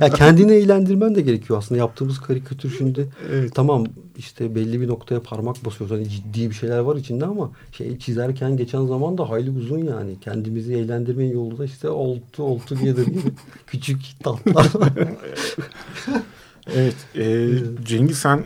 Yani 0.01 0.13
kendini 0.13 0.51
eğlendirmen 0.51 1.15
de 1.15 1.21
gerekiyor 1.21 1.59
aslında. 1.59 1.79
Yaptığımız 1.79 2.19
karikatür 2.19 2.75
şimdi 2.77 3.07
tamam 3.53 3.85
işte 4.17 4.55
belli 4.55 4.81
bir 4.81 4.87
noktaya 4.87 5.21
parmak 5.21 5.65
basıyoruz. 5.65 5.97
Hani 5.97 6.09
ciddi 6.09 6.49
bir 6.49 6.55
şeyler 6.55 6.79
var 6.79 6.95
içinde 6.95 7.25
ama 7.25 7.51
şey 7.71 7.99
çizerken 7.99 8.57
geçen 8.57 8.85
zaman 8.85 9.17
da 9.17 9.29
hayli 9.29 9.49
uzun 9.49 9.83
yani. 9.83 10.19
Kendimizi 10.19 10.73
eğlendirmenin 10.73 11.33
yolu 11.33 11.57
da 11.57 11.65
işte 11.65 11.89
oltu 11.89 12.43
oltu 12.43 12.79
diye 12.79 12.97
de 12.97 13.01
küçük 13.67 13.99
tatlar. 14.23 14.67
Evet. 16.73 16.95
e, 17.15 17.49
Cengiz 17.85 18.17
sen 18.17 18.45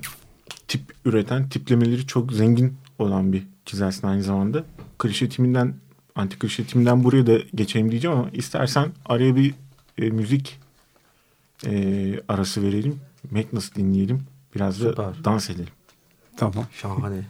tip 0.67 0.81
üreten, 1.05 1.49
tiplemeleri 1.49 2.07
çok 2.07 2.33
zengin 2.33 2.73
olan 2.99 3.33
bir 3.33 3.43
çizersin 3.65 4.07
aynı 4.07 4.23
zamanda. 4.23 4.63
Klişe 4.97 5.29
timinden, 5.29 5.73
anti 6.15 6.39
klişe 6.39 6.63
timinden 6.63 7.03
buraya 7.03 7.27
da 7.27 7.37
geçeyim 7.55 7.91
diyeceğim 7.91 8.17
ama 8.17 8.29
istersen 8.29 8.87
araya 9.05 9.35
bir 9.35 9.53
e, 9.97 10.09
müzik 10.09 10.59
e, 11.65 12.13
arası 12.27 12.63
verelim. 12.63 12.99
Magnus 13.31 13.75
dinleyelim. 13.75 14.19
Biraz 14.55 14.81
da 14.83 14.89
Süper. 14.89 15.23
dans 15.23 15.49
edelim. 15.49 15.73
tamam. 16.37 16.65
Şahane. 16.71 17.23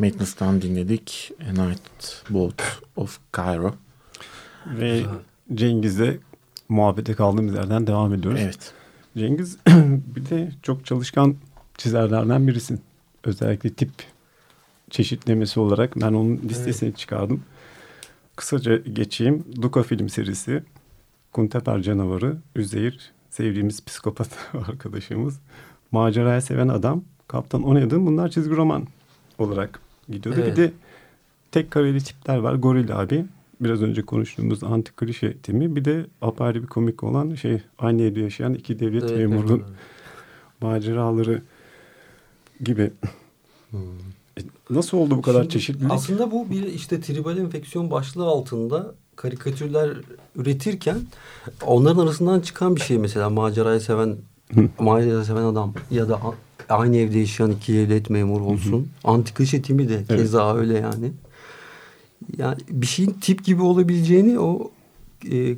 Evet, 0.00 0.14
Madness'tan 0.14 0.62
dinledik. 0.62 1.32
A 1.48 1.62
Night 1.62 2.24
Boat 2.30 2.80
of 2.96 3.18
Cairo. 3.36 3.74
Ve 4.66 5.02
Cengiz'le 5.54 6.18
muhabbete 6.68 7.14
kaldığımız 7.14 7.54
yerden 7.54 7.86
devam 7.86 8.14
ediyoruz. 8.14 8.40
Evet. 8.42 8.72
Cengiz 9.16 9.58
bir 10.16 10.30
de 10.30 10.52
çok 10.62 10.86
çalışkan 10.86 11.36
çizerlerden 11.78 12.48
birisin. 12.48 12.80
Özellikle 13.24 13.70
tip 13.72 13.90
çeşitlemesi 14.90 15.60
olarak 15.60 15.96
ben 15.96 16.12
onun 16.12 16.36
listesini 16.36 16.94
çıkardım. 16.94 17.42
Kısaca 18.36 18.76
geçeyim. 18.76 19.44
Duka 19.62 19.82
film 19.82 20.08
serisi, 20.08 20.62
Kunteper 21.32 21.82
Canavarı, 21.82 22.36
Üzeyir, 22.56 23.12
sevdiğimiz 23.30 23.84
psikopat 23.84 24.28
arkadaşımız, 24.68 25.38
Macerayı 25.92 26.42
Seven 26.42 26.68
Adam, 26.68 27.04
Kaptan 27.28 27.62
Onedin 27.62 28.06
bunlar 28.06 28.28
çizgi 28.28 28.56
roman 28.56 28.86
olarak 29.38 29.87
gidiyordu. 30.08 30.40
Evet. 30.42 30.56
Bir 30.56 30.62
de 30.62 30.72
tek 31.52 31.70
kareli 31.70 32.00
tipler 32.00 32.36
var. 32.36 32.54
Goril 32.54 33.00
abi, 33.00 33.24
biraz 33.60 33.82
önce 33.82 34.02
konuştuğumuz 34.02 34.64
anti 34.64 34.92
klişe 34.92 35.36
timi. 35.36 35.76
Bir 35.76 35.84
de 35.84 36.06
apayrı 36.22 36.62
bir 36.62 36.66
komik 36.66 37.04
olan 37.04 37.34
şey 37.34 37.60
aynı 37.78 38.02
evde 38.02 38.20
yaşayan 38.20 38.54
iki 38.54 38.78
devlet 38.78 39.02
Evet, 39.02 39.16
memurunun 39.16 39.58
evet. 39.58 39.68
maceraları 40.60 41.42
gibi. 42.64 42.92
Hmm. 43.70 43.80
E, 44.38 44.40
Nasıl 44.70 44.98
oldu 44.98 45.16
bu 45.16 45.22
kadar 45.22 45.40
Şimdi 45.40 45.52
çeşitlilik? 45.52 45.92
Aslında 45.92 46.30
bu 46.30 46.50
bir 46.50 46.62
işte 46.62 47.00
tribal 47.00 47.38
enfeksiyon 47.38 47.90
başlığı 47.90 48.24
altında 48.24 48.94
karikatürler 49.16 49.90
üretirken 50.36 50.96
onların 51.66 52.02
arasından 52.02 52.40
çıkan 52.40 52.76
bir 52.76 52.80
şey 52.80 52.98
mesela 52.98 53.30
macerayı 53.30 53.80
seven 53.80 54.16
macerayı 54.78 55.24
seven 55.24 55.42
adam 55.42 55.74
ya 55.90 56.08
da 56.08 56.20
aynı 56.68 56.96
evde 56.96 57.18
yaşayan 57.18 57.50
iki 57.50 57.74
devlet 57.74 58.10
memuru 58.10 58.44
olsun. 58.44 58.88
Antika 59.04 59.44
timi 59.44 59.88
de 59.88 59.94
Evet. 59.94 60.08
keza 60.08 60.56
öyle 60.56 60.78
yani. 60.78 61.12
Yani 62.38 62.56
bir 62.70 62.86
şeyin 62.86 63.10
tip 63.10 63.44
gibi 63.44 63.62
olabileceğini 63.62 64.38
o 64.38 64.70
e, 65.32 65.54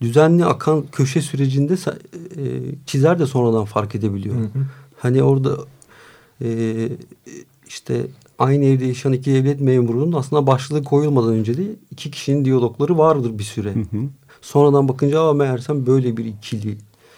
düzenli 0.00 0.44
akan 0.44 0.84
köşe 0.92 1.22
sürecinde 1.22 1.74
e, 1.74 1.78
çizer 2.86 3.18
de 3.18 3.26
sonradan 3.26 3.64
fark 3.64 3.94
edebiliyor. 3.94 4.36
Hani 4.98 5.22
orada 5.22 5.56
e, 6.42 6.88
işte 7.66 8.06
aynı 8.38 8.64
evde 8.64 8.84
yaşayan 8.84 9.12
iki 9.12 9.34
devlet 9.34 9.60
memurunun 9.60 10.12
aslında 10.12 10.46
başlığı 10.46 10.84
koyulmadan 10.84 11.32
önce 11.32 11.56
de 11.56 11.62
iki 11.90 12.10
kişinin 12.10 12.44
diyalogları 12.44 12.98
vardır 12.98 13.38
bir 13.38 13.44
süre. 13.44 13.74
Hı 13.74 13.80
hı. 13.80 14.08
Sonradan 14.40 14.88
bakınca 14.88 15.22
aa 15.22 15.32
meğersem 15.32 15.86
böyle 15.86 16.16
bir 16.16 16.24
ikili. 16.24 16.76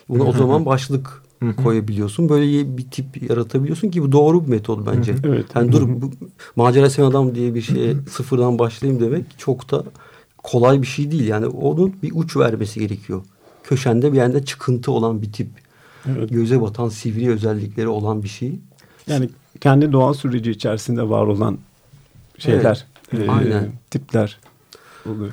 Buna 0.09 0.23
o 0.23 0.33
zaman 0.33 0.67
başlık 0.67 1.23
koyabiliyorsun. 1.63 2.29
Böyle 2.29 2.77
bir 2.77 2.91
tip 2.91 3.31
yaratabiliyorsun 3.31 3.91
ki 3.91 4.03
bu 4.03 4.13
doğru 4.13 4.45
bir 4.45 4.51
metod 4.51 4.87
bence. 4.87 5.15
Evet. 5.25 5.47
Yani 5.55 5.73
dur 5.73 5.89
bu, 5.89 6.11
macera 6.57 6.91
seven 6.91 7.07
adam 7.09 7.35
diye 7.35 7.55
bir 7.55 7.63
şeye 7.63 7.95
sıfırdan 8.11 8.59
başlayayım 8.59 9.03
demek 9.03 9.25
çok 9.39 9.71
da 9.71 9.85
kolay 10.39 10.83
bir 10.83 10.87
şey 10.87 11.11
değil. 11.11 11.27
Yani 11.27 11.47
onun 11.47 11.95
bir 12.03 12.13
uç 12.15 12.37
vermesi 12.37 12.81
gerekiyor. 12.81 13.23
Köşende 13.65 14.13
bir 14.13 14.17
yerde 14.17 14.45
çıkıntı 14.45 14.93
olan 14.93 15.23
bir 15.23 15.33
tip. 15.33 15.49
Evet. 16.09 16.31
Göze 16.31 16.63
batan 16.63 16.89
sivri 16.89 17.31
özellikleri 17.31 17.89
olan 17.89 18.23
bir 18.23 18.29
şey. 18.29 18.59
Yani 19.07 19.29
kendi 19.61 19.93
doğal 19.93 20.15
süreci 20.15 20.51
içerisinde 20.51 21.09
var 21.09 21.27
olan 21.27 21.59
şeyler, 22.39 22.87
Evet, 23.15 23.29
e, 23.29 23.33
aynen. 23.33 23.73
tipler 23.91 24.39
oluyor. 25.07 25.33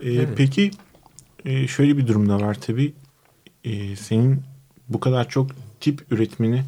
Ee, 0.00 0.26
Peki 0.36 0.70
e, 1.44 1.66
şöyle 1.66 1.96
bir 1.96 2.06
durumda 2.06 2.40
var 2.40 2.58
tabii. 2.60 2.94
Ee, 3.64 3.96
senin 3.96 4.42
bu 4.88 5.00
kadar 5.00 5.28
çok 5.28 5.50
tip 5.80 6.06
üretmeni 6.10 6.64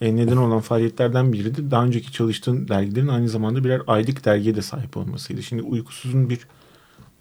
e, 0.00 0.16
neden 0.16 0.36
olan 0.36 0.60
faaliyetlerden 0.60 1.32
biri 1.32 1.56
de 1.56 1.70
daha 1.70 1.84
önceki 1.84 2.12
çalıştığın 2.12 2.68
dergilerin 2.68 3.08
aynı 3.08 3.28
zamanda 3.28 3.64
birer 3.64 3.82
aylık 3.86 4.24
dergiye 4.24 4.54
de 4.54 4.62
sahip 4.62 4.96
olmasıydı. 4.96 5.42
Şimdi 5.42 5.62
Uykusuz'un 5.62 6.30
bir 6.30 6.46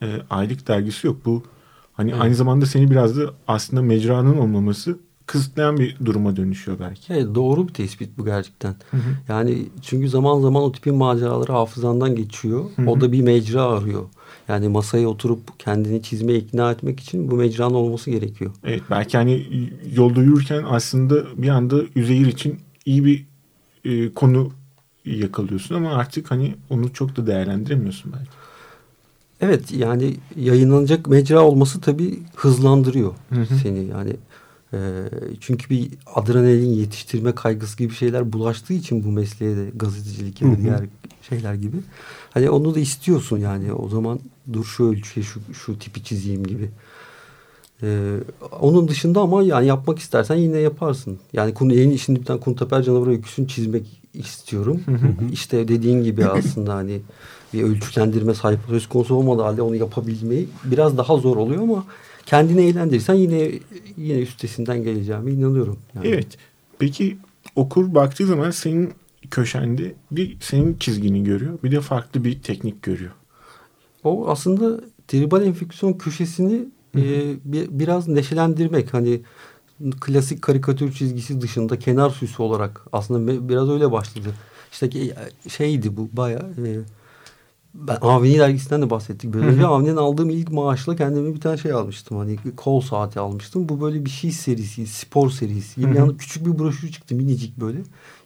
e, 0.02 0.22
aylık 0.30 0.68
dergisi 0.68 1.08
yok. 1.08 1.18
Bu 1.26 1.44
hani 1.94 2.16
aynı 2.16 2.36
zamanda 2.36 2.66
seni 2.66 2.92
biraz 2.92 3.18
da 3.18 3.34
aslında 3.48 3.82
mecranın 3.82 4.38
olmaması 4.38 5.00
kısıtlayan 5.26 5.78
bir 5.78 5.98
duruma 6.06 6.36
dönüşüyor 6.36 6.80
belki. 6.80 7.14
Evet 7.14 7.36
doğru 7.36 7.68
bir 7.68 7.74
tespit 7.74 8.18
bu 8.18 8.26
gerçekten. 8.26 8.76
Yani 9.28 9.66
çünkü 9.82 10.10
zaman 10.10 10.42
zaman 10.42 10.64
o 10.64 10.72
tipin 10.72 10.96
maceraları 10.96 11.52
hafızandan 11.52 12.16
geçiyor. 12.16 12.66
O 12.88 13.02
da 13.02 13.12
bir 13.12 13.22
mecra 13.22 13.64
arıyor. 13.64 14.04
Yani 14.52 14.68
masaya 14.68 15.08
oturup 15.08 15.60
kendini 15.60 16.04
çizmeye 16.04 16.40
ikna 16.40 16.72
etmek 16.72 17.00
için 17.00 17.32
bu 17.32 17.36
mecranın 17.36 17.74
olması 17.74 18.12
gerekiyor. 18.12 18.52
Evet 18.64 18.82
belki 18.90 19.18
hani 19.18 19.46
yolda 19.96 20.22
yürürken 20.22 20.64
aslında 20.68 21.42
bir 21.42 21.50
anda 21.50 21.82
Üzeyir 21.96 22.28
için 22.28 22.60
iyi 22.86 23.06
bir 23.06 23.26
e, 23.86 24.14
konu 24.14 24.52
yakalıyorsun 25.06 25.76
ama 25.76 25.94
artık 25.94 26.32
hani 26.32 26.56
onu 26.70 26.94
çok 26.94 27.16
da 27.16 27.28
değerlendiremiyorsun 27.28 28.14
belki. 28.14 28.32
Evet 29.42 29.72
yani 29.72 30.16
yayınlanacak 30.36 31.08
mecra 31.08 31.42
olması 31.42 31.82
tabii 31.82 32.20
hızlandırıyor 32.36 33.14
seni 33.64 33.86
yani. 33.86 34.16
e, 34.74 34.80
çünkü 35.40 35.70
bir 35.70 35.90
adrenalin 36.16 36.74
yetiştirme 36.74 37.36
kaygısı 37.36 37.78
gibi 37.78 37.94
şeyler 37.94 38.34
bulaştığı 38.34 38.74
için 38.74 39.04
bu 39.04 39.12
mesleğe 39.12 39.58
de 39.58 39.72
gazetecilik 39.76 40.42
ya 40.42 40.52
da 40.52 40.58
diğer 40.58 40.82
şeyler 41.30 41.54
gibi. 41.54 41.78
Hani 42.34 42.50
onu 42.50 42.76
da 42.76 42.80
istiyorsun 42.80 43.38
yani 43.38 43.74
o 43.74 43.90
zaman 43.90 44.20
dur 44.54 44.66
şu 44.66 44.90
ölçüye 44.90 45.26
şu, 45.26 45.40
şu 45.54 45.80
tipi 45.80 46.04
çizeyim 46.04 46.44
gibi. 46.44 46.70
Ee, 47.84 48.18
onun 48.62 48.88
dışında 48.88 49.22
ama 49.22 49.44
yani 49.44 49.68
yapmak 49.68 50.00
istersen 50.00 50.36
yine 50.36 50.58
yaparsın. 50.58 51.20
Yani 51.34 51.54
konu 51.54 51.74
yeni 51.74 52.00
şimdi 52.00 52.20
bir 52.20 52.26
tane 52.26 52.40
Kuntaper 52.40 52.84
canavarı 52.84 53.10
öyküsünü 53.10 53.48
çizmek 53.48 54.02
istiyorum. 54.14 54.82
İşte 55.32 55.68
dediğin 55.68 56.04
gibi 56.04 56.26
aslında 56.26 56.76
hani 56.76 57.02
bir 57.54 57.64
ölçülendirme 57.64 58.34
sahip 58.34 58.60
söz 58.70 58.90
konusu 58.90 59.16
olmadığı 59.16 59.42
halde 59.42 59.62
onu 59.62 59.76
yapabilmeyi 59.76 60.48
biraz 60.64 60.98
daha 60.98 61.18
zor 61.18 61.38
oluyor 61.38 61.64
ama 61.64 61.86
kendini 62.26 62.62
eğlendirirsen 62.62 63.14
yine 63.14 63.52
yine 63.98 64.20
üstesinden 64.20 64.84
geleceğime 64.84 65.32
inanıyorum. 65.32 65.78
Yani. 65.96 66.08
Evet. 66.08 66.28
Peki 66.80 67.18
okur 67.56 67.96
baktığı 67.96 68.28
zaman 68.28 68.52
senin 68.52 68.94
köşende 69.32 69.94
bir 70.12 70.38
senin 70.40 70.78
çizgini 70.80 71.24
görüyor. 71.24 71.60
Bir 71.64 71.72
de 71.72 71.82
farklı 71.82 72.24
bir 72.24 72.42
teknik 72.42 72.84
görüyor. 72.84 73.12
O 74.04 74.28
aslında 74.30 74.82
tribal 75.08 75.42
enfeksiyon 75.46 75.94
köşesini 75.94 76.66
e, 76.98 77.02
bir, 77.46 77.68
biraz 77.80 78.08
neşelendirmek. 78.08 78.94
Hani 78.94 79.22
klasik 80.02 80.42
karikatür 80.42 80.94
çizgisi 80.94 81.42
dışında 81.42 81.80
kenar 81.80 82.10
süsü 82.10 82.42
olarak 82.42 82.86
aslında 82.92 83.50
biraz 83.50 83.70
öyle 83.70 83.92
başladı. 83.92 84.28
İşte 84.72 84.90
ki- 84.90 85.14
şeydi 85.50 85.98
bu 85.98 86.10
baya 86.14 86.40
e, 86.40 86.80
ben 87.76 87.98
Avni 88.02 88.38
dergisinden 88.40 88.82
de 88.82 88.90
bahsettik. 88.90 89.34
Böyle 89.34 89.46
önce 89.48 89.66
Avni'den 89.66 89.96
aldığım 89.96 90.30
ilk 90.30 90.52
maaşla 90.52 90.96
kendime 90.96 91.36
bir 91.36 91.42
tane 91.42 91.58
şey 91.58 91.72
almıştım. 91.72 92.18
Hani 92.18 92.38
kol 92.56 92.82
saati 92.82 93.20
almıştım. 93.20 93.70
Bu 93.70 93.82
böyle 93.82 94.06
bir 94.06 94.10
şey 94.10 94.32
serisi, 94.32 94.88
spor 94.88 95.30
serisi. 95.30 95.82
Yani 95.82 95.98
yanında 95.98 96.18
küçük 96.18 96.46
bir 96.46 96.60
broşür 96.60 96.92
çıktı 96.92 97.16
minicik 97.16 97.58
böyle. 97.58 97.80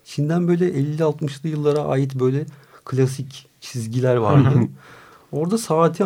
İçinden 0.06 0.48
böyle 0.48 0.70
50-60'lı 0.70 1.50
yıllara 1.50 1.80
ait 1.80 2.16
böyle 2.16 2.46
klasik 2.86 3.48
çizgiler 3.62 4.16
vardı. 4.16 4.60
Orada 5.36 5.58
saati 5.58 6.04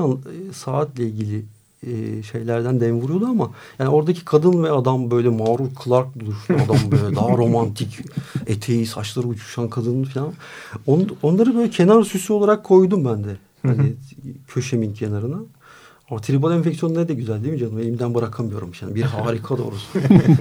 saatle 0.54 1.08
ilgili 1.08 1.46
e, 1.88 2.24
şeylerden 2.24 2.80
dem 2.80 3.02
vuruyordu 3.02 3.26
ama 3.26 3.52
yani 3.80 3.90
oradaki 3.90 4.26
kadın 4.26 4.64
ve 4.64 4.72
adam 4.72 5.12
böyle 5.12 5.30
mağrur 5.30 5.68
Clark 5.84 6.20
duruşlu 6.20 6.56
adam 6.56 6.92
böyle 6.92 7.16
daha 7.16 7.38
romantik 7.38 8.00
eteği 8.48 8.86
saçları 8.86 9.28
uçuşan 9.28 9.70
kadın 9.70 10.04
falan. 10.04 10.34
On, 10.88 11.08
onları 11.24 11.56
böyle 11.56 11.70
kenar 11.70 12.04
süsü 12.04 12.34
olarak 12.34 12.64
koydum 12.64 13.06
ben 13.06 13.24
de. 13.24 13.38
Hani 13.62 13.94
köşemin 14.48 14.94
kenarına. 14.94 15.40
Ama 16.10 16.22
tribal 16.22 16.52
enfeksiyon 16.52 16.96
ne 16.96 17.08
de 17.08 17.14
güzel 17.14 17.44
değil 17.44 17.54
mi 17.54 17.60
canım? 17.60 17.80
Elimden 17.80 18.16
bırakamıyorum 18.16 18.72
yani. 18.82 18.96
Bir 18.96 19.02
harika 19.04 19.58
doğrusu. 19.58 19.88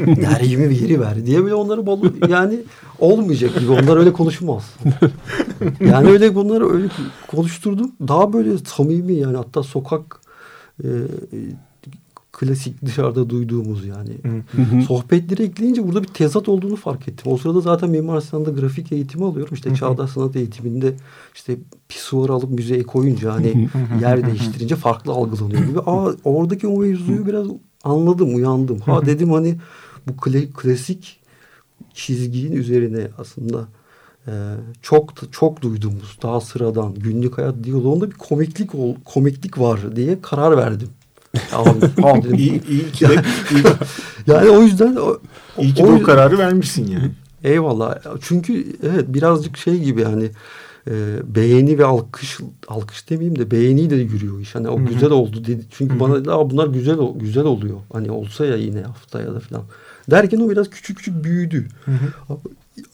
Dergimi 0.07 0.71
bir 0.71 0.81
yeri 0.81 1.01
ver 1.01 1.27
diye 1.27 1.43
böyle 1.45 1.55
onları 1.55 1.87
bol 1.87 2.05
yani 2.29 2.61
olmayacak 2.99 3.59
gibi. 3.61 3.73
Onlar 3.73 3.97
öyle 3.97 4.13
konuşmaz. 4.13 4.75
yani 5.81 6.11
öyle 6.11 6.35
bunları 6.35 6.71
öyle 6.73 6.89
konuşturdum. 7.27 7.93
Daha 8.09 8.33
böyle 8.33 8.59
samimi 8.59 9.15
yani 9.15 9.37
hatta 9.37 9.63
sokak 9.63 10.21
e, 10.85 10.87
klasik 12.41 12.85
dışarıda 12.85 13.31
duyduğumuz 13.31 13.87
yani. 13.87 14.11
Sohbetleri 14.83 15.43
ekleyince 15.43 15.87
burada 15.87 16.03
bir 16.03 16.09
tezat 16.09 16.49
olduğunu 16.49 16.77
fark 16.77 17.09
ettim. 17.09 17.33
O 17.33 17.37
sırada 17.37 17.61
zaten 17.61 17.91
Mimar 17.91 18.21
Sinan'da 18.21 18.51
grafik 18.51 18.93
eğitimi 18.93 19.25
alıyorum. 19.25 19.55
İşte 19.55 19.75
Çağdaş 19.75 20.11
Sanat 20.11 20.37
eğitiminde 20.37 20.95
işte 21.35 21.57
pisuvarı 21.89 22.33
alıp 22.33 22.51
müzeye 22.51 22.83
koyunca 22.83 23.33
hani 23.35 23.69
yer 24.03 24.27
değiştirince 24.27 24.77
farklı 24.77 25.13
algılanıyor 25.13 25.63
gibi. 25.67 25.81
Aa 25.81 26.13
oradaki 26.25 26.67
o 26.67 26.79
mevzuyu 26.81 27.27
biraz 27.27 27.47
anladım, 27.85 28.35
uyandım. 28.35 28.79
Ha 28.79 29.07
dedim 29.07 29.33
hani 29.33 29.57
bu 30.09 30.13
kla- 30.13 30.53
klasik 30.53 31.21
çizginin 31.95 32.57
üzerine 32.57 33.09
aslında 33.19 33.69
e, 34.27 34.33
çok 34.83 35.33
çok 35.33 35.63
duyduğumuz 35.63 36.19
daha 36.23 36.41
sıradan 36.41 36.95
günlük 36.95 37.39
hayat 37.39 37.65
diyaloğunda 37.65 38.11
bir 38.11 38.17
komiklik 38.17 38.75
ol, 38.75 38.95
komiklik 39.05 39.59
var 39.59 39.97
diye 39.97 40.19
karar 40.23 40.57
verdim. 40.57 40.89
Dedim, 42.23 42.35
İyi, 42.35 42.69
iyi 42.69 42.93
ki 42.93 43.09
de, 43.09 43.15
iyi, 43.51 43.63
yani 44.27 44.51
o 44.51 44.63
yüzden 44.63 44.97
o, 44.97 45.19
iyi 45.59 45.75
ki 45.75 45.85
o 45.85 45.93
o 45.93 46.03
kararı 46.03 46.39
vermişsin 46.39 46.87
yani. 46.87 47.11
Eyvallah. 47.45 47.99
Çünkü 48.21 48.67
evet 48.83 49.05
birazcık 49.09 49.57
şey 49.57 49.79
gibi 49.79 50.05
hani 50.05 50.31
e, 50.91 51.17
beğeni 51.35 51.79
ve 51.79 51.85
alkış 51.85 52.39
alkış 52.69 53.11
demeyeyim 53.11 53.39
de 53.39 53.51
beğeni 53.51 53.91
de 53.91 53.97
yürüyor 53.97 54.41
iş. 54.41 54.55
Hani 54.55 54.69
o 54.69 54.85
güzel 54.85 55.11
oldu 55.11 55.45
dedi. 55.45 55.65
Çünkü 55.71 56.01
bana 56.01 56.33
Aa, 56.35 56.51
bunlar 56.51 56.67
güzel 56.67 56.97
güzel 57.17 57.45
oluyor. 57.45 57.79
Hani 57.93 58.11
olsa 58.11 58.47
ya 58.47 58.57
yine 58.57 58.83
haftaya 58.83 59.35
da 59.35 59.41
falan. 59.41 59.65
Derken 60.11 60.41
o 60.41 60.51
biraz 60.51 60.71
küçük 60.71 60.97
küçük 60.97 61.25
büyüdü. 61.25 61.69
Ama, 62.29 62.39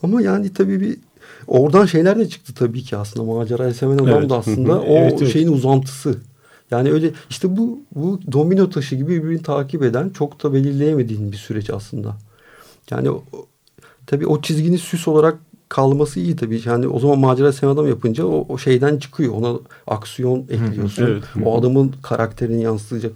ama 0.03 0.23
yani 0.23 0.53
tabii 0.53 0.81
bir 0.81 0.97
oradan 1.47 1.87
şeyler 1.87 2.19
de 2.19 2.29
çıktı 2.29 2.55
tabii 2.55 2.83
ki 2.83 2.97
aslında 2.97 3.33
macerayı 3.33 3.75
seven 3.75 3.95
adam 3.95 4.09
Evet. 4.09 4.31
da 4.31 4.39
aslında 4.39 4.81
o 4.81 4.97
Evet, 4.99 5.15
evet. 5.19 5.33
şeyin 5.33 5.53
uzantısı. 5.53 6.19
Yani 6.71 6.93
öyle 6.93 7.11
işte 7.31 7.57
bu 7.57 7.81
bu 7.95 8.21
domino 8.33 8.71
taşı 8.71 8.97
gibi 8.97 9.23
birbirini 9.23 9.43
takip 9.43 9.83
eden 9.83 10.09
çok 10.09 10.43
da 10.43 10.53
belirleyemediğin 10.53 11.33
bir 11.33 11.37
süreç 11.37 11.71
aslında. 11.71 12.17
Yani 12.91 13.09
tabii 14.07 14.27
o 14.27 14.43
çizginin 14.43 14.77
süs 14.77 15.09
olarak 15.09 15.39
kalması 15.69 16.21
iyi 16.21 16.37
tabii. 16.37 16.63
Yani 16.65 16.89
o 16.89 17.01
zaman 17.01 17.19
macera 17.19 17.53
seven 17.53 17.73
adam 17.73 17.89
yapınca 17.89 18.27
o, 18.27 18.47
o 18.49 18.59
şeyden 18.59 18.99
çıkıyor. 18.99 19.35
Ona 19.35 19.59
aksiyon 19.87 20.41
ekliyorsun. 20.51 21.07
Evet. 21.07 21.23
O 21.45 21.59
adamın 21.59 21.95
karakterini 22.03 22.63
yansıtacak 22.63 23.13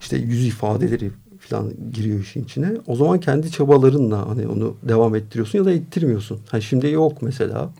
işte 0.00 0.16
yüz 0.16 0.46
ifadeleri 0.46 1.10
falan 1.38 1.72
giriyor 1.92 2.20
işin 2.20 2.44
içine. 2.44 2.72
O 2.86 2.96
zaman 2.96 3.20
kendi 3.20 3.50
çabalarınla 3.50 4.28
hani 4.28 4.48
onu 4.48 4.76
devam 4.82 5.14
ettiriyorsun 5.14 5.58
ya 5.58 5.64
da 5.64 5.72
ettirmiyorsun. 5.72 6.40
Hani 6.50 6.62
şimdi 6.62 6.90
yok 6.90 7.22
mesela. 7.22 7.70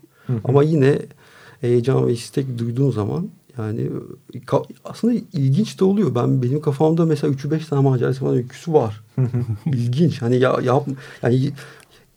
Ama 0.45 0.63
yine 0.63 0.99
heyecan 1.61 2.07
ve 2.07 2.13
istek 2.13 2.59
duyduğun 2.59 2.91
zaman 2.91 3.29
yani 3.67 3.91
aslında 4.85 5.15
ilginç 5.33 5.81
de 5.81 5.85
oluyor. 5.85 6.15
Ben 6.15 6.43
benim 6.43 6.61
kafamda 6.61 7.05
mesela 7.07 7.33
3-5 7.33 7.69
tane 7.69 7.83
macera 7.83 8.15
seven 8.15 8.33
öyküsü 8.33 8.73
var. 8.73 9.01
İlginç. 9.67 10.23
Hani 10.23 10.37
ya 10.37 10.59
yap 10.65 10.87
yani 11.23 11.51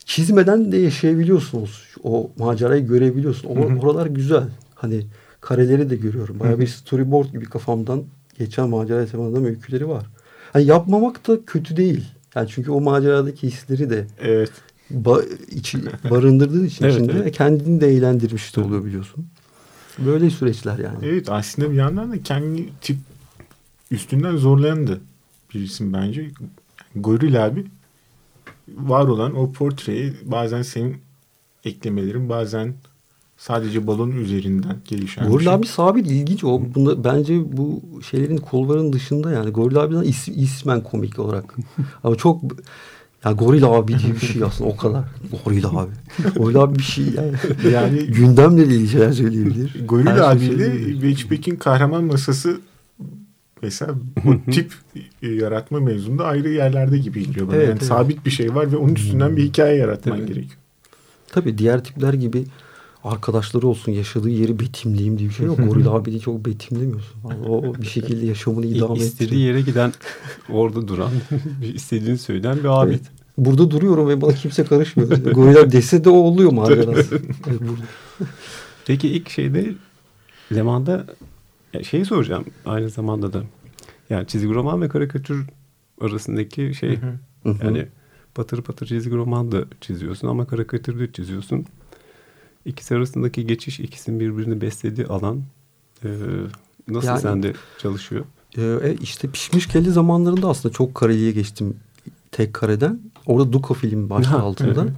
çizmeden 0.05 0.71
de 0.71 0.77
yaşayabiliyorsunuz. 0.77 1.83
O 2.03 2.31
macerayı 2.37 2.87
görebiliyorsun. 2.87 3.47
O, 3.49 3.79
oralar 3.79 4.05
güzel. 4.05 4.47
Hani 4.75 5.05
kareleri 5.41 5.89
de 5.89 5.95
görüyorum. 5.95 6.39
Bayağı 6.39 6.59
bir 6.59 6.67
storyboard 6.67 7.31
gibi 7.31 7.45
kafamdan 7.45 8.03
geçen 8.39 8.69
macera 8.69 9.01
adam 9.01 9.45
öyküleri 9.45 9.87
var. 9.87 10.05
Hani 10.53 10.65
yapmamak 10.65 11.27
da 11.27 11.45
kötü 11.45 11.77
değil. 11.77 12.05
Yani 12.35 12.49
çünkü 12.49 12.71
o 12.71 12.81
maceradaki 12.81 13.47
hisleri 13.47 13.89
de 13.89 14.07
Evet. 14.21 14.51
ba- 14.93 15.25
içi, 15.51 15.77
barındırdığı 16.09 16.65
için 16.65 16.85
Evet, 16.85 16.95
içinde 16.95 17.11
evet. 17.11 17.37
kendini 17.37 17.81
de 17.81 17.87
eğlendirmiş 17.87 18.55
de 18.55 18.61
oluyor 18.61 18.85
biliyorsun. 18.85 19.25
Böyle 19.99 20.29
süreçler 20.29 20.77
yani. 20.77 20.97
Evet 21.03 21.29
aslında 21.29 21.71
bir 21.71 21.75
yandan 21.75 22.11
da 22.11 22.23
kendi 22.23 22.69
tip 22.81 22.97
üstünden 23.91 24.37
zorlayan 24.37 24.87
da 24.87 24.97
bir 25.53 25.59
isim 25.59 25.93
bence. 25.93 26.31
Goril 26.95 27.45
abi 27.45 27.65
var 28.67 29.07
olan 29.07 29.35
o 29.35 29.51
portreyi 29.51 30.13
bazen 30.25 30.61
senin 30.61 30.97
eklemelerin 31.63 32.29
bazen 32.29 32.73
sadece 33.37 33.87
balon 33.87 34.11
üzerinden 34.11 34.77
gelişen 34.85 35.27
Goril 35.29 35.43
şey. 35.43 35.53
abi 35.53 35.67
sabit 35.67 36.07
ilginç 36.07 36.43
o. 36.43 36.61
Bunda, 36.75 37.03
bence 37.03 37.57
bu 37.57 37.81
şeylerin 38.09 38.37
kulvarın 38.37 38.93
dışında 38.93 39.31
yani. 39.31 39.49
Goril 39.49 39.77
abiden 39.77 40.01
is, 40.01 40.27
ismen 40.27 40.83
komik 40.83 41.19
olarak. 41.19 41.55
Ama 42.03 42.15
çok 42.15 42.41
ya 43.25 43.31
Goril 43.31 43.65
abi 43.65 43.99
diye 43.99 44.13
bir 44.13 44.25
şey 44.27 44.43
aslında 44.43 44.69
o 44.69 44.77
kadar. 44.77 45.03
Goril 45.45 45.65
abi. 45.65 45.91
Goril 46.35 46.57
abi 46.57 46.75
bir 46.75 46.83
şey 46.83 47.05
yani. 47.05 47.33
Yani 47.73 48.05
Gündemle 48.05 48.63
ilgili 48.63 48.87
şeyler 48.87 49.11
söyleyebilir. 49.11 49.75
Her 49.79 49.85
Goril 49.85 50.05
şey 50.05 50.21
abiyle. 50.21 51.01
Beachback'in 51.03 51.55
kahraman 51.55 52.03
masası 52.03 52.59
mesela 53.61 53.93
o 54.27 54.51
tip 54.51 54.73
e, 55.21 55.27
yaratma 55.27 55.79
mevzunda 55.79 56.25
ayrı 56.25 56.49
yerlerde 56.49 56.97
gibi 56.97 57.25
geliyor 57.25 57.47
bana. 57.47 57.55
Evet, 57.55 57.67
yani 57.67 57.77
evet. 57.77 57.87
sabit 57.87 58.25
bir 58.25 58.31
şey 58.31 58.55
var 58.55 58.71
ve 58.71 58.77
onun 58.77 58.95
üstünden 58.95 59.37
bir 59.37 59.43
hikaye 59.43 59.77
yaratman 59.77 60.17
Evet. 60.17 60.27
gerekiyor. 60.27 60.57
Tabii 61.27 61.57
diğer 61.57 61.83
tipler 61.83 62.13
gibi 62.13 62.45
arkadaşları 63.03 63.67
olsun 63.67 63.91
yaşadığı 63.91 64.29
yeri 64.29 64.59
betimleyeyim 64.59 65.19
diye 65.19 65.29
bir 65.29 65.33
şey 65.33 65.45
yok. 65.45 65.57
Goril 65.67 65.87
abi 65.87 66.13
de 66.13 66.19
çok 66.19 66.45
betimlemiyorsun. 66.45 67.21
O 67.47 67.75
bir 67.81 67.87
şekilde 67.87 68.25
yaşamını 68.25 68.65
idame 68.65 68.99
İstediği 68.99 69.25
ettiriyor. 69.25 69.55
yere 69.55 69.61
giden 69.61 69.93
orada 70.49 70.87
duran 70.87 71.11
istediğini 71.73 72.17
söyleyen 72.17 72.57
bir 72.57 72.81
abi. 72.81 72.89
Evet. 72.89 73.01
Burada 73.37 73.71
duruyorum 73.71 74.07
ve 74.09 74.21
bana 74.21 74.33
kimse 74.33 74.63
karışmıyor. 74.63 75.09
Goril 75.09 75.57
abi 75.57 75.71
dese 75.71 76.03
de 76.03 76.09
o 76.09 76.13
oluyor 76.13 76.51
macerası. 76.51 77.15
Evet, 77.49 77.59
burada. 77.59 77.83
Peki 78.87 79.07
ilk 79.07 79.29
şeyde 79.29 79.73
Leman'da 80.55 81.05
şeyi 81.83 82.05
soracağım 82.05 82.45
aynı 82.65 82.89
zamanda 82.89 83.33
da. 83.33 83.43
Yani 84.09 84.27
çizgi 84.27 84.53
roman 84.53 84.81
ve 84.81 84.89
karikatür 84.89 85.45
arasındaki 86.01 86.73
şey 86.79 86.99
Hı 87.01 87.49
hı. 87.49 87.55
yani 87.65 87.87
patır 88.35 88.61
patır 88.61 88.85
çizgi 88.85 89.15
roman 89.15 89.51
da 89.51 89.63
çiziyorsun 89.81 90.27
ama 90.27 90.45
karikatür 90.45 90.99
de 90.99 91.11
çiziyorsun. 91.11 91.65
İkisi 92.65 92.95
arasındaki 92.95 93.45
geçiş 93.47 93.79
ikisinin 93.79 94.19
birbirini 94.19 94.61
beslediği 94.61 95.07
alan 95.07 95.41
e, 96.03 96.07
nasıl 96.87 97.07
Yani- 97.07 97.19
sende 97.21 97.53
çalışıyor? 97.81 98.25
Ee, 98.57 98.95
işte 99.01 99.27
pişmiş 99.27 99.67
kelle 99.67 99.89
zamanlarında 99.91 100.47
aslında 100.49 100.73
çok 100.73 100.95
kareliğe 100.95 101.31
geçtim 101.31 101.77
tek 102.31 102.53
kareden. 102.53 102.99
Orada 103.25 103.53
Duka 103.53 103.73
film 103.73 104.09
başta 104.09 104.31
Ha, 104.31 104.37
altında. 104.37 104.81
evet. 104.81 104.93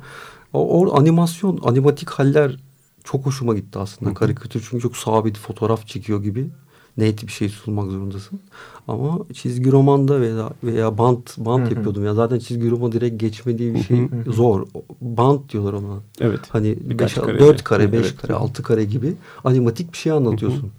O, 0.54 0.80
o 0.80 0.98
animasyon, 1.00 1.60
animatik 1.64 2.10
haller 2.10 2.58
çok 3.04 3.26
hoşuma 3.26 3.56
gitti 3.56 3.80
aslında. 3.80 4.14
Karikatür 4.14 4.68
çünkü 4.70 4.82
çok 4.84 4.98
sabit 4.98 5.38
fotoğraf 5.38 5.88
çekiyor 5.88 6.24
gibi. 6.24 6.50
Net 6.98 7.24
bir 7.28 7.32
şey 7.32 7.50
sunmak 7.50 7.92
zorundasın. 7.92 8.40
Ama 8.88 9.20
çizgi 9.34 9.72
romanda 9.72 10.22
veya 10.22 10.50
veya 10.64 10.98
bant 10.98 11.38
bant 11.38 11.72
yapıyordum 11.72 12.06
ya. 12.06 12.14
Zaten 12.14 12.40
çizgi 12.40 12.72
roma 12.72 12.92
direkt 12.92 13.20
geçme 13.22 13.58
diye 13.58 13.74
bir 13.74 13.84
şey 13.84 14.08
zor. 14.28 14.68
Bant 15.02 15.52
diyorlar 15.54 15.74
ona. 15.74 16.00
Evet. 16.22 16.40
Hani 16.50 16.78
Birkaç 16.82 17.18
beş, 17.18 17.24
kare. 17.24 17.40
dört 17.40 17.64
kare, 17.64 17.92
beş 17.92 18.06
Evet. 18.06 18.18
kare, 18.18 18.34
altı 18.34 18.64
kare 18.64 18.86
gibi 18.86 19.14
animatik 19.44 19.94
bir 19.94 19.98
şey 19.98 20.12
anlatıyorsun. 20.12 20.72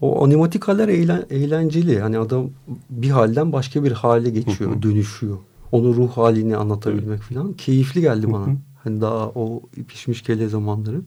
O 0.00 0.24
animatik 0.24 0.68
haller 0.68 0.88
eğlen, 0.88 1.26
eğlenceli. 1.30 2.00
Hani 2.00 2.18
adam 2.18 2.50
bir 2.90 3.10
halden 3.10 3.52
başka 3.52 3.84
bir 3.84 3.92
hale 3.92 4.30
geçiyor, 4.30 4.82
dönüşüyor. 4.82 5.36
Onun 5.72 5.94
ruh 5.94 6.10
halini 6.10 6.56
anlatabilmek 6.56 7.20
falan 7.20 7.52
keyifli 7.52 8.00
geldi 8.00 8.32
bana. 8.32 8.46
Hani 8.84 9.00
daha 9.00 9.28
o 9.28 9.62
pişmiş 9.88 10.22
kelle 10.22 10.48
zamanları. 10.48 11.00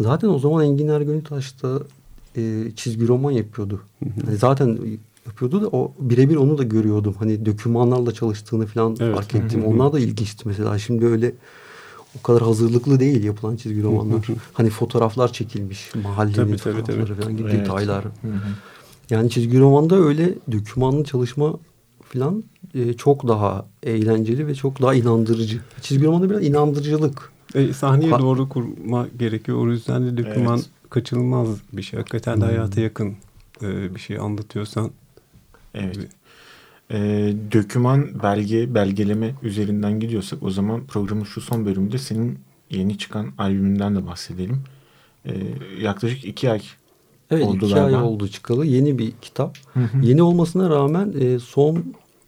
Zaten 0.00 0.28
o 0.28 0.38
zaman 0.38 0.64
Engin 0.64 0.88
Ergönütaş 0.88 1.62
da 1.62 1.78
e, 2.38 2.72
çizgi 2.76 3.08
roman 3.08 3.30
yapıyordu. 3.30 3.80
Hani 4.26 4.36
zaten 4.36 4.78
yapıyordu 5.26 5.62
da 5.62 5.68
o 5.68 5.92
birebir 6.00 6.36
onu 6.36 6.58
da 6.58 6.62
görüyordum. 6.62 7.14
Hani 7.18 7.46
dokümanlarla 7.46 8.12
çalıştığını 8.12 8.66
falan 8.66 8.96
Evet. 9.00 9.14
fark 9.14 9.34
ettim. 9.34 9.64
Onlar 9.64 9.92
da 9.92 10.00
ilginçti 10.00 10.48
mesela. 10.48 10.78
Şimdi 10.78 11.06
öyle 11.06 11.32
o 12.18 12.22
kadar 12.22 12.42
hazırlıklı 12.42 13.00
değil 13.00 13.24
yapılan 13.24 13.56
çizgi 13.56 13.82
romanlar. 13.82 14.26
hani 14.52 14.70
fotoğraflar 14.70 15.32
çekilmiş. 15.32 15.94
Mahallenin 15.94 16.34
Tabii, 16.34 16.56
tabii, 16.56 16.74
fotoğrafları 16.80 17.06
tabii. 17.06 17.20
falan 17.20 17.36
gibi 17.36 17.48
Evet. 17.50 17.60
detaylar. 17.60 18.04
Yani 19.10 19.30
çizgi 19.30 19.60
romanda 19.60 19.96
öyle 19.96 20.34
dokümanlı 20.52 21.04
çalışma 21.04 21.54
falan 22.04 22.44
e, 22.74 22.92
çok 22.92 23.28
daha 23.28 23.66
eğlenceli 23.82 24.46
ve 24.46 24.54
çok 24.54 24.82
daha 24.82 24.94
inandırıcı. 24.94 25.60
Çizgi 25.80 26.04
romanda 26.06 26.30
biraz 26.30 26.44
inandırıcılık. 26.44 27.32
E, 27.54 27.72
sahneye 27.72 28.10
Ha- 28.10 28.18
doğru 28.18 28.48
kurma 28.48 29.06
gerekiyor. 29.18 29.58
O 29.58 29.70
yüzden 29.70 30.06
de 30.06 30.16
doküman 30.24 30.56
Evet. 30.56 30.66
Kaçınılmaz 30.90 31.48
bir 31.72 31.82
şey. 31.82 31.98
Hakikaten 31.98 32.40
de 32.40 32.44
hayata 32.44 32.80
yakın 32.80 33.14
e, 33.62 33.94
bir 33.94 34.00
şey 34.00 34.18
anlatıyorsan. 34.18 34.90
Evet. 35.74 35.96
Ee, 36.90 37.34
döküman 37.52 38.22
belge, 38.22 38.74
belgeleme 38.74 39.34
üzerinden 39.42 40.00
gidiyorsak 40.00 40.42
o 40.42 40.50
zaman 40.50 40.84
programın 40.86 41.24
şu 41.24 41.40
son 41.40 41.66
bölümünde 41.66 41.98
senin 41.98 42.38
yeni 42.70 42.98
çıkan 42.98 43.32
albümünden 43.38 43.96
de 43.96 44.06
bahsedelim. 44.06 44.62
Ee, 45.26 45.32
yaklaşık 45.80 46.24
iki 46.24 46.50
ay 46.50 46.60
Evet 47.30 47.44
Oldu 47.46 47.66
iki 47.66 47.74
ay 47.74 47.80
galiba. 47.90 48.02
oldu 48.02 48.28
çıkalı. 48.28 48.66
Yeni 48.66 48.98
bir 48.98 49.12
kitap. 49.22 49.58
Yeni 50.02 50.22
olmasına 50.22 50.70
rağmen 50.70 51.14
e, 51.20 51.38
son 51.38 51.84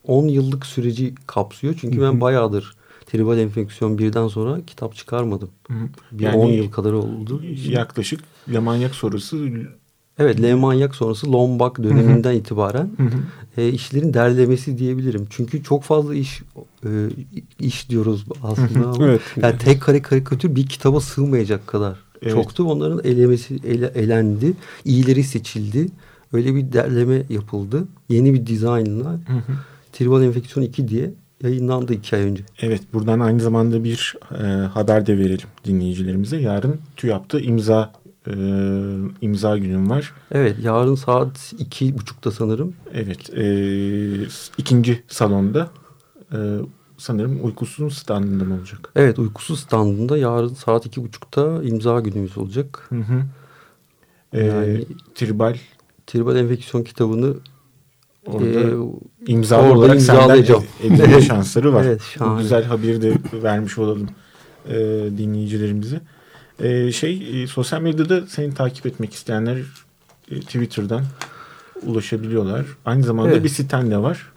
10 0.06 0.28
yıllık 0.28 0.66
süreci 0.66 1.14
kapsıyor. 1.26 1.74
Çünkü 1.80 2.00
ben 2.00 2.20
bayağıdır 2.20 2.74
tribal 3.06 3.38
enfeksiyon 3.38 3.98
birden 3.98 4.28
sonra 4.28 4.58
kitap 4.66 4.94
çıkarmadım. 4.94 5.50
Bir 6.12 6.24
Yani 6.24 6.36
10 6.36 6.46
yıl 6.48 6.70
kadar 6.70 6.92
oldu. 6.92 7.42
yaklaşık 7.68 8.20
Lemanyak 8.52 8.94
sonrası 8.94 9.48
Evet, 10.18 10.42
Le 10.42 10.54
Manyak 10.54 10.94
sonrası 10.94 11.32
Lombak 11.32 11.82
döneminden 11.82 12.34
itibaren 12.34 12.90
e, 13.56 13.68
işlerin 13.68 14.14
derlemesi 14.14 14.78
diyebilirim. 14.78 15.26
Çünkü 15.30 15.62
çok 15.62 15.82
fazla 15.82 16.14
iş 16.14 16.42
e, 16.84 16.88
iş 17.60 17.90
diyoruz 17.90 18.24
aslında 18.42 18.88
ama 18.88 19.04
Evet. 19.06 19.20
yani 19.36 19.58
tek 19.58 19.82
kare 19.82 20.02
karikatür 20.02 20.56
bir 20.56 20.66
kitaba 20.66 21.00
sığmayacak 21.00 21.66
kadar 21.66 21.96
Evet. 22.22 22.32
çoktu. 22.34 22.64
Onların 22.64 23.00
elemesi 23.04 23.58
ele, 23.66 23.86
elendi, 23.86 24.52
iyileri 24.84 25.24
seçildi. 25.24 25.86
Öyle 26.32 26.54
bir 26.54 26.72
derleme 26.72 27.22
yapıldı. 27.30 27.84
Yeni 28.08 28.34
bir 28.34 28.46
dizaynla 28.46 29.20
Tribal 29.92 30.22
Enfeksiyon 30.22 30.66
2 30.66 30.88
diye 30.88 31.10
yayınlandı 31.42 31.94
iki 31.94 32.16
ay 32.16 32.22
önce. 32.22 32.42
Evet 32.60 32.82
buradan 32.92 33.20
aynı 33.20 33.40
zamanda 33.40 33.84
bir 33.84 34.14
e, 34.38 34.42
haber 34.66 35.06
de 35.06 35.18
verelim 35.18 35.48
dinleyicilerimize. 35.64 36.36
Yarın 36.36 36.76
TÜYAP'ta 36.96 37.40
imza 37.40 37.92
e, 38.26 38.32
imza 39.20 39.58
günüm 39.58 39.90
var. 39.90 40.12
Evet, 40.32 40.56
yarın 40.62 40.94
saat 40.94 41.52
iki 41.58 41.98
buçukta 41.98 42.30
sanırım. 42.30 42.74
Evet 42.94 43.30
e, 43.36 43.44
ikinci 44.58 45.02
salonda 45.08 45.70
e, 46.32 46.38
sanırım 46.98 47.44
uykusuz 47.44 47.94
standında 47.98 48.44
mı 48.44 48.54
olacak? 48.54 48.92
Evet 48.96 49.18
uykusuz 49.18 49.60
standında 49.60 50.18
yarın 50.18 50.54
saat 50.54 50.86
iki 50.86 51.02
buçukta 51.04 51.62
imza 51.62 52.00
günümüz 52.00 52.38
olacak. 52.38 52.86
Hı 52.88 52.96
hı. 53.00 53.22
Ee, 54.32 54.44
Yani- 54.44 54.84
tribal 55.14 55.56
Tribal 56.06 56.36
enfeksiyon 56.36 56.84
kitabını 56.84 57.34
orada 58.26 58.60
e, 58.60 58.74
imzalı 59.26 59.62
orada 59.62 59.78
olarak 59.78 60.00
senden 60.02 60.20
imzalayacağım. 60.22 60.64
ed- 60.82 60.86
edinme 60.94 61.20
şansları 61.26 61.72
var. 61.72 61.84
Evet, 61.84 62.00
Bu 62.20 62.38
güzel 62.38 62.64
haberi 62.64 63.02
de 63.02 63.14
vermiş 63.42 63.78
olalım 63.78 64.08
e, 64.68 64.74
dinleyicilerimize. 65.18 66.00
E, 66.62 66.92
şey 66.92 67.42
e, 67.42 67.46
sosyal 67.46 67.80
medyada 67.80 68.26
seni 68.26 68.54
takip 68.54 68.86
etmek 68.86 69.14
isteyenler 69.14 69.58
e, 70.30 70.40
Twitter'dan 70.40 71.04
ulaşabiliyorlar. 71.86 72.66
Aynı 72.84 73.02
zamanda 73.02 73.32
Evet. 73.32 73.44
bir 73.44 73.48
siten 73.48 73.90
de 73.90 73.98
var. 73.98 74.32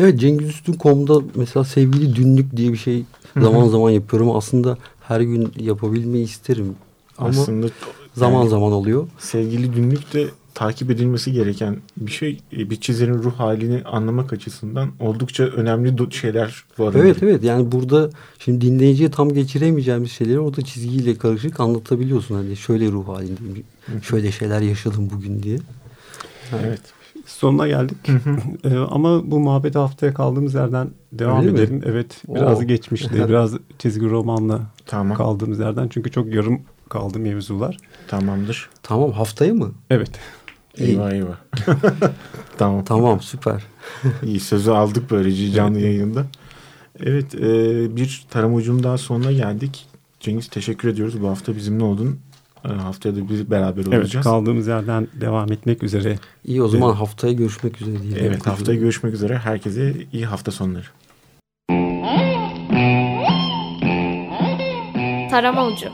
Evet 0.00 0.20
cengizüstün.com'da 0.20 1.20
mesela 1.34 1.64
sevgili 1.64 2.16
dünlük 2.16 2.56
diye 2.56 2.72
bir 2.72 2.78
şey 2.78 3.04
zaman 3.40 3.68
zaman 3.68 3.90
yapıyorum. 3.90 4.36
Aslında 4.36 4.78
her 5.00 5.20
gün 5.20 5.52
yapabilmeyi 5.58 6.24
isterim. 6.24 6.74
Ama 7.18 7.28
Aslında 7.28 7.66
zaman 8.14 8.40
yani 8.40 8.48
zaman 8.50 8.72
oluyor. 8.72 9.08
sevgili 9.18 9.70
günlük 9.70 10.12
de 10.12 10.26
takip 10.54 10.90
edilmesi 10.90 11.32
gereken 11.32 11.76
bir 11.96 12.12
şey. 12.12 12.38
E, 12.56 12.70
Bir 12.70 12.76
çizerin 12.76 13.14
ruh 13.22 13.32
halini 13.34 13.82
anlamak 13.84 14.32
açısından 14.32 14.90
oldukça 15.00 15.44
önemli 15.44 16.12
şeyler 16.14 16.64
var. 16.78 16.94
Evet 16.96 17.22
evet 17.22 17.44
yani 17.44 17.72
burada 17.72 18.10
şimdi 18.38 18.60
dinleyiciye 18.66 19.10
tam 19.10 19.32
geçiremeyeceğimiz 19.34 20.10
şeyleri 20.10 20.40
orada 20.40 20.62
çizgiyle 20.62 21.14
karışık 21.18 21.60
anlatabiliyorsun. 21.60 22.34
Hani 22.34 22.56
şöyle 22.56 22.86
ruh 22.92 23.08
halindeyim, 23.08 23.64
şöyle 24.02 24.32
şeyler 24.32 24.60
yaşadım 24.60 25.08
bugün 25.14 25.42
diye. 25.42 25.58
Evet. 26.64 26.80
Sonuna 27.26 27.68
geldik. 27.68 27.96
Ee, 28.64 28.76
ama 28.76 29.30
bu 29.30 29.40
muhabbet 29.40 29.74
haftaya 29.74 30.14
kaldığımız 30.14 30.54
yerden 30.54 30.88
devam 31.12 31.40
Öyle 31.40 31.50
mi? 31.52 31.58
edelim. 31.58 31.82
Evet 31.86 32.22
biraz 32.28 32.58
Oo. 32.58 32.62
geçmişte 32.62 33.28
biraz 33.28 33.54
çizgi 33.78 34.10
romanla 34.10 34.60
Tamam. 34.86 35.16
kaldığımız 35.16 35.58
yerden. 35.58 35.88
Çünkü 35.88 36.10
çok 36.10 36.34
yarım 36.34 36.60
kaldı 36.88 37.18
mevzular. 37.18 37.76
Tamamdır. 38.08 38.70
Tamam 38.82 39.12
haftaya 39.12 39.54
mı? 39.54 39.70
Evet. 39.90 40.10
Eyvah 40.78 41.12
eyvah. 41.12 41.36
tamam. 42.58 42.84
Tamam 42.84 43.20
süper. 43.20 43.62
İyi 44.26 44.40
sözü 44.40 44.70
aldık 44.70 45.10
böylece 45.10 45.50
canlı 45.52 45.80
yayında. 45.80 46.26
Evet 47.00 47.34
e, 47.34 47.96
bir 47.96 48.24
tarım 48.30 48.54
ucunun 48.54 48.82
daha 48.82 48.98
sonuna 48.98 49.32
geldik. 49.32 49.86
Cengiz 50.20 50.48
teşekkür 50.48 50.88
ediyoruz. 50.88 51.22
Bu 51.22 51.28
hafta 51.28 51.56
bizimle 51.56 51.84
oldun. 51.84 52.18
E, 52.64 52.68
haftaya 52.68 53.16
da 53.16 53.28
biz 53.28 53.50
beraber 53.50 53.82
Evet 53.82 53.98
olacağız. 53.98 54.24
kaldığımız 54.24 54.66
yerden 54.66 55.08
devam 55.20 55.52
etmek 55.52 55.82
üzere. 55.82 56.18
İyi 56.44 56.62
o 56.62 56.68
zaman 56.68 56.94
haftaya 56.94 57.32
görüşmek 57.32 57.82
üzere 57.82 58.02
diyelim. 58.02 58.24
Evet 58.24 58.46
haftaya 58.46 58.78
görüşmek 58.78 59.14
üzere. 59.14 59.38
Herkese 59.38 59.94
iyi 60.12 60.26
hafta 60.26 60.50
sonları. 60.52 60.86
Tarama 65.30 65.66
Ucu 65.66 65.88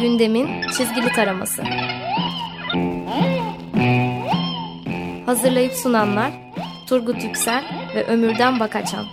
Gündemin 0.00 0.48
çizgili 0.62 1.08
taraması 1.08 1.62
Hazırlayıp 5.26 5.72
sunanlar 5.72 6.32
Turgut 6.88 7.24
Yüksel 7.24 7.64
ve 7.94 8.06
Ömürden 8.06 8.60
Bakaçan 8.60 9.06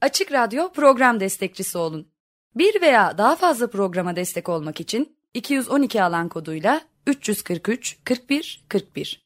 Açık 0.00 0.32
Radyo 0.32 0.72
program 0.72 1.20
destekçisi 1.20 1.78
olun. 1.78 2.08
Bir 2.54 2.80
veya 2.80 3.18
daha 3.18 3.36
fazla 3.36 3.70
programa 3.70 4.16
destek 4.16 4.48
olmak 4.48 4.80
için 4.80 5.16
212 5.34 6.02
alan 6.02 6.28
koduyla 6.28 6.80
343 7.06 7.96
41 8.04 8.64
41 8.68 9.23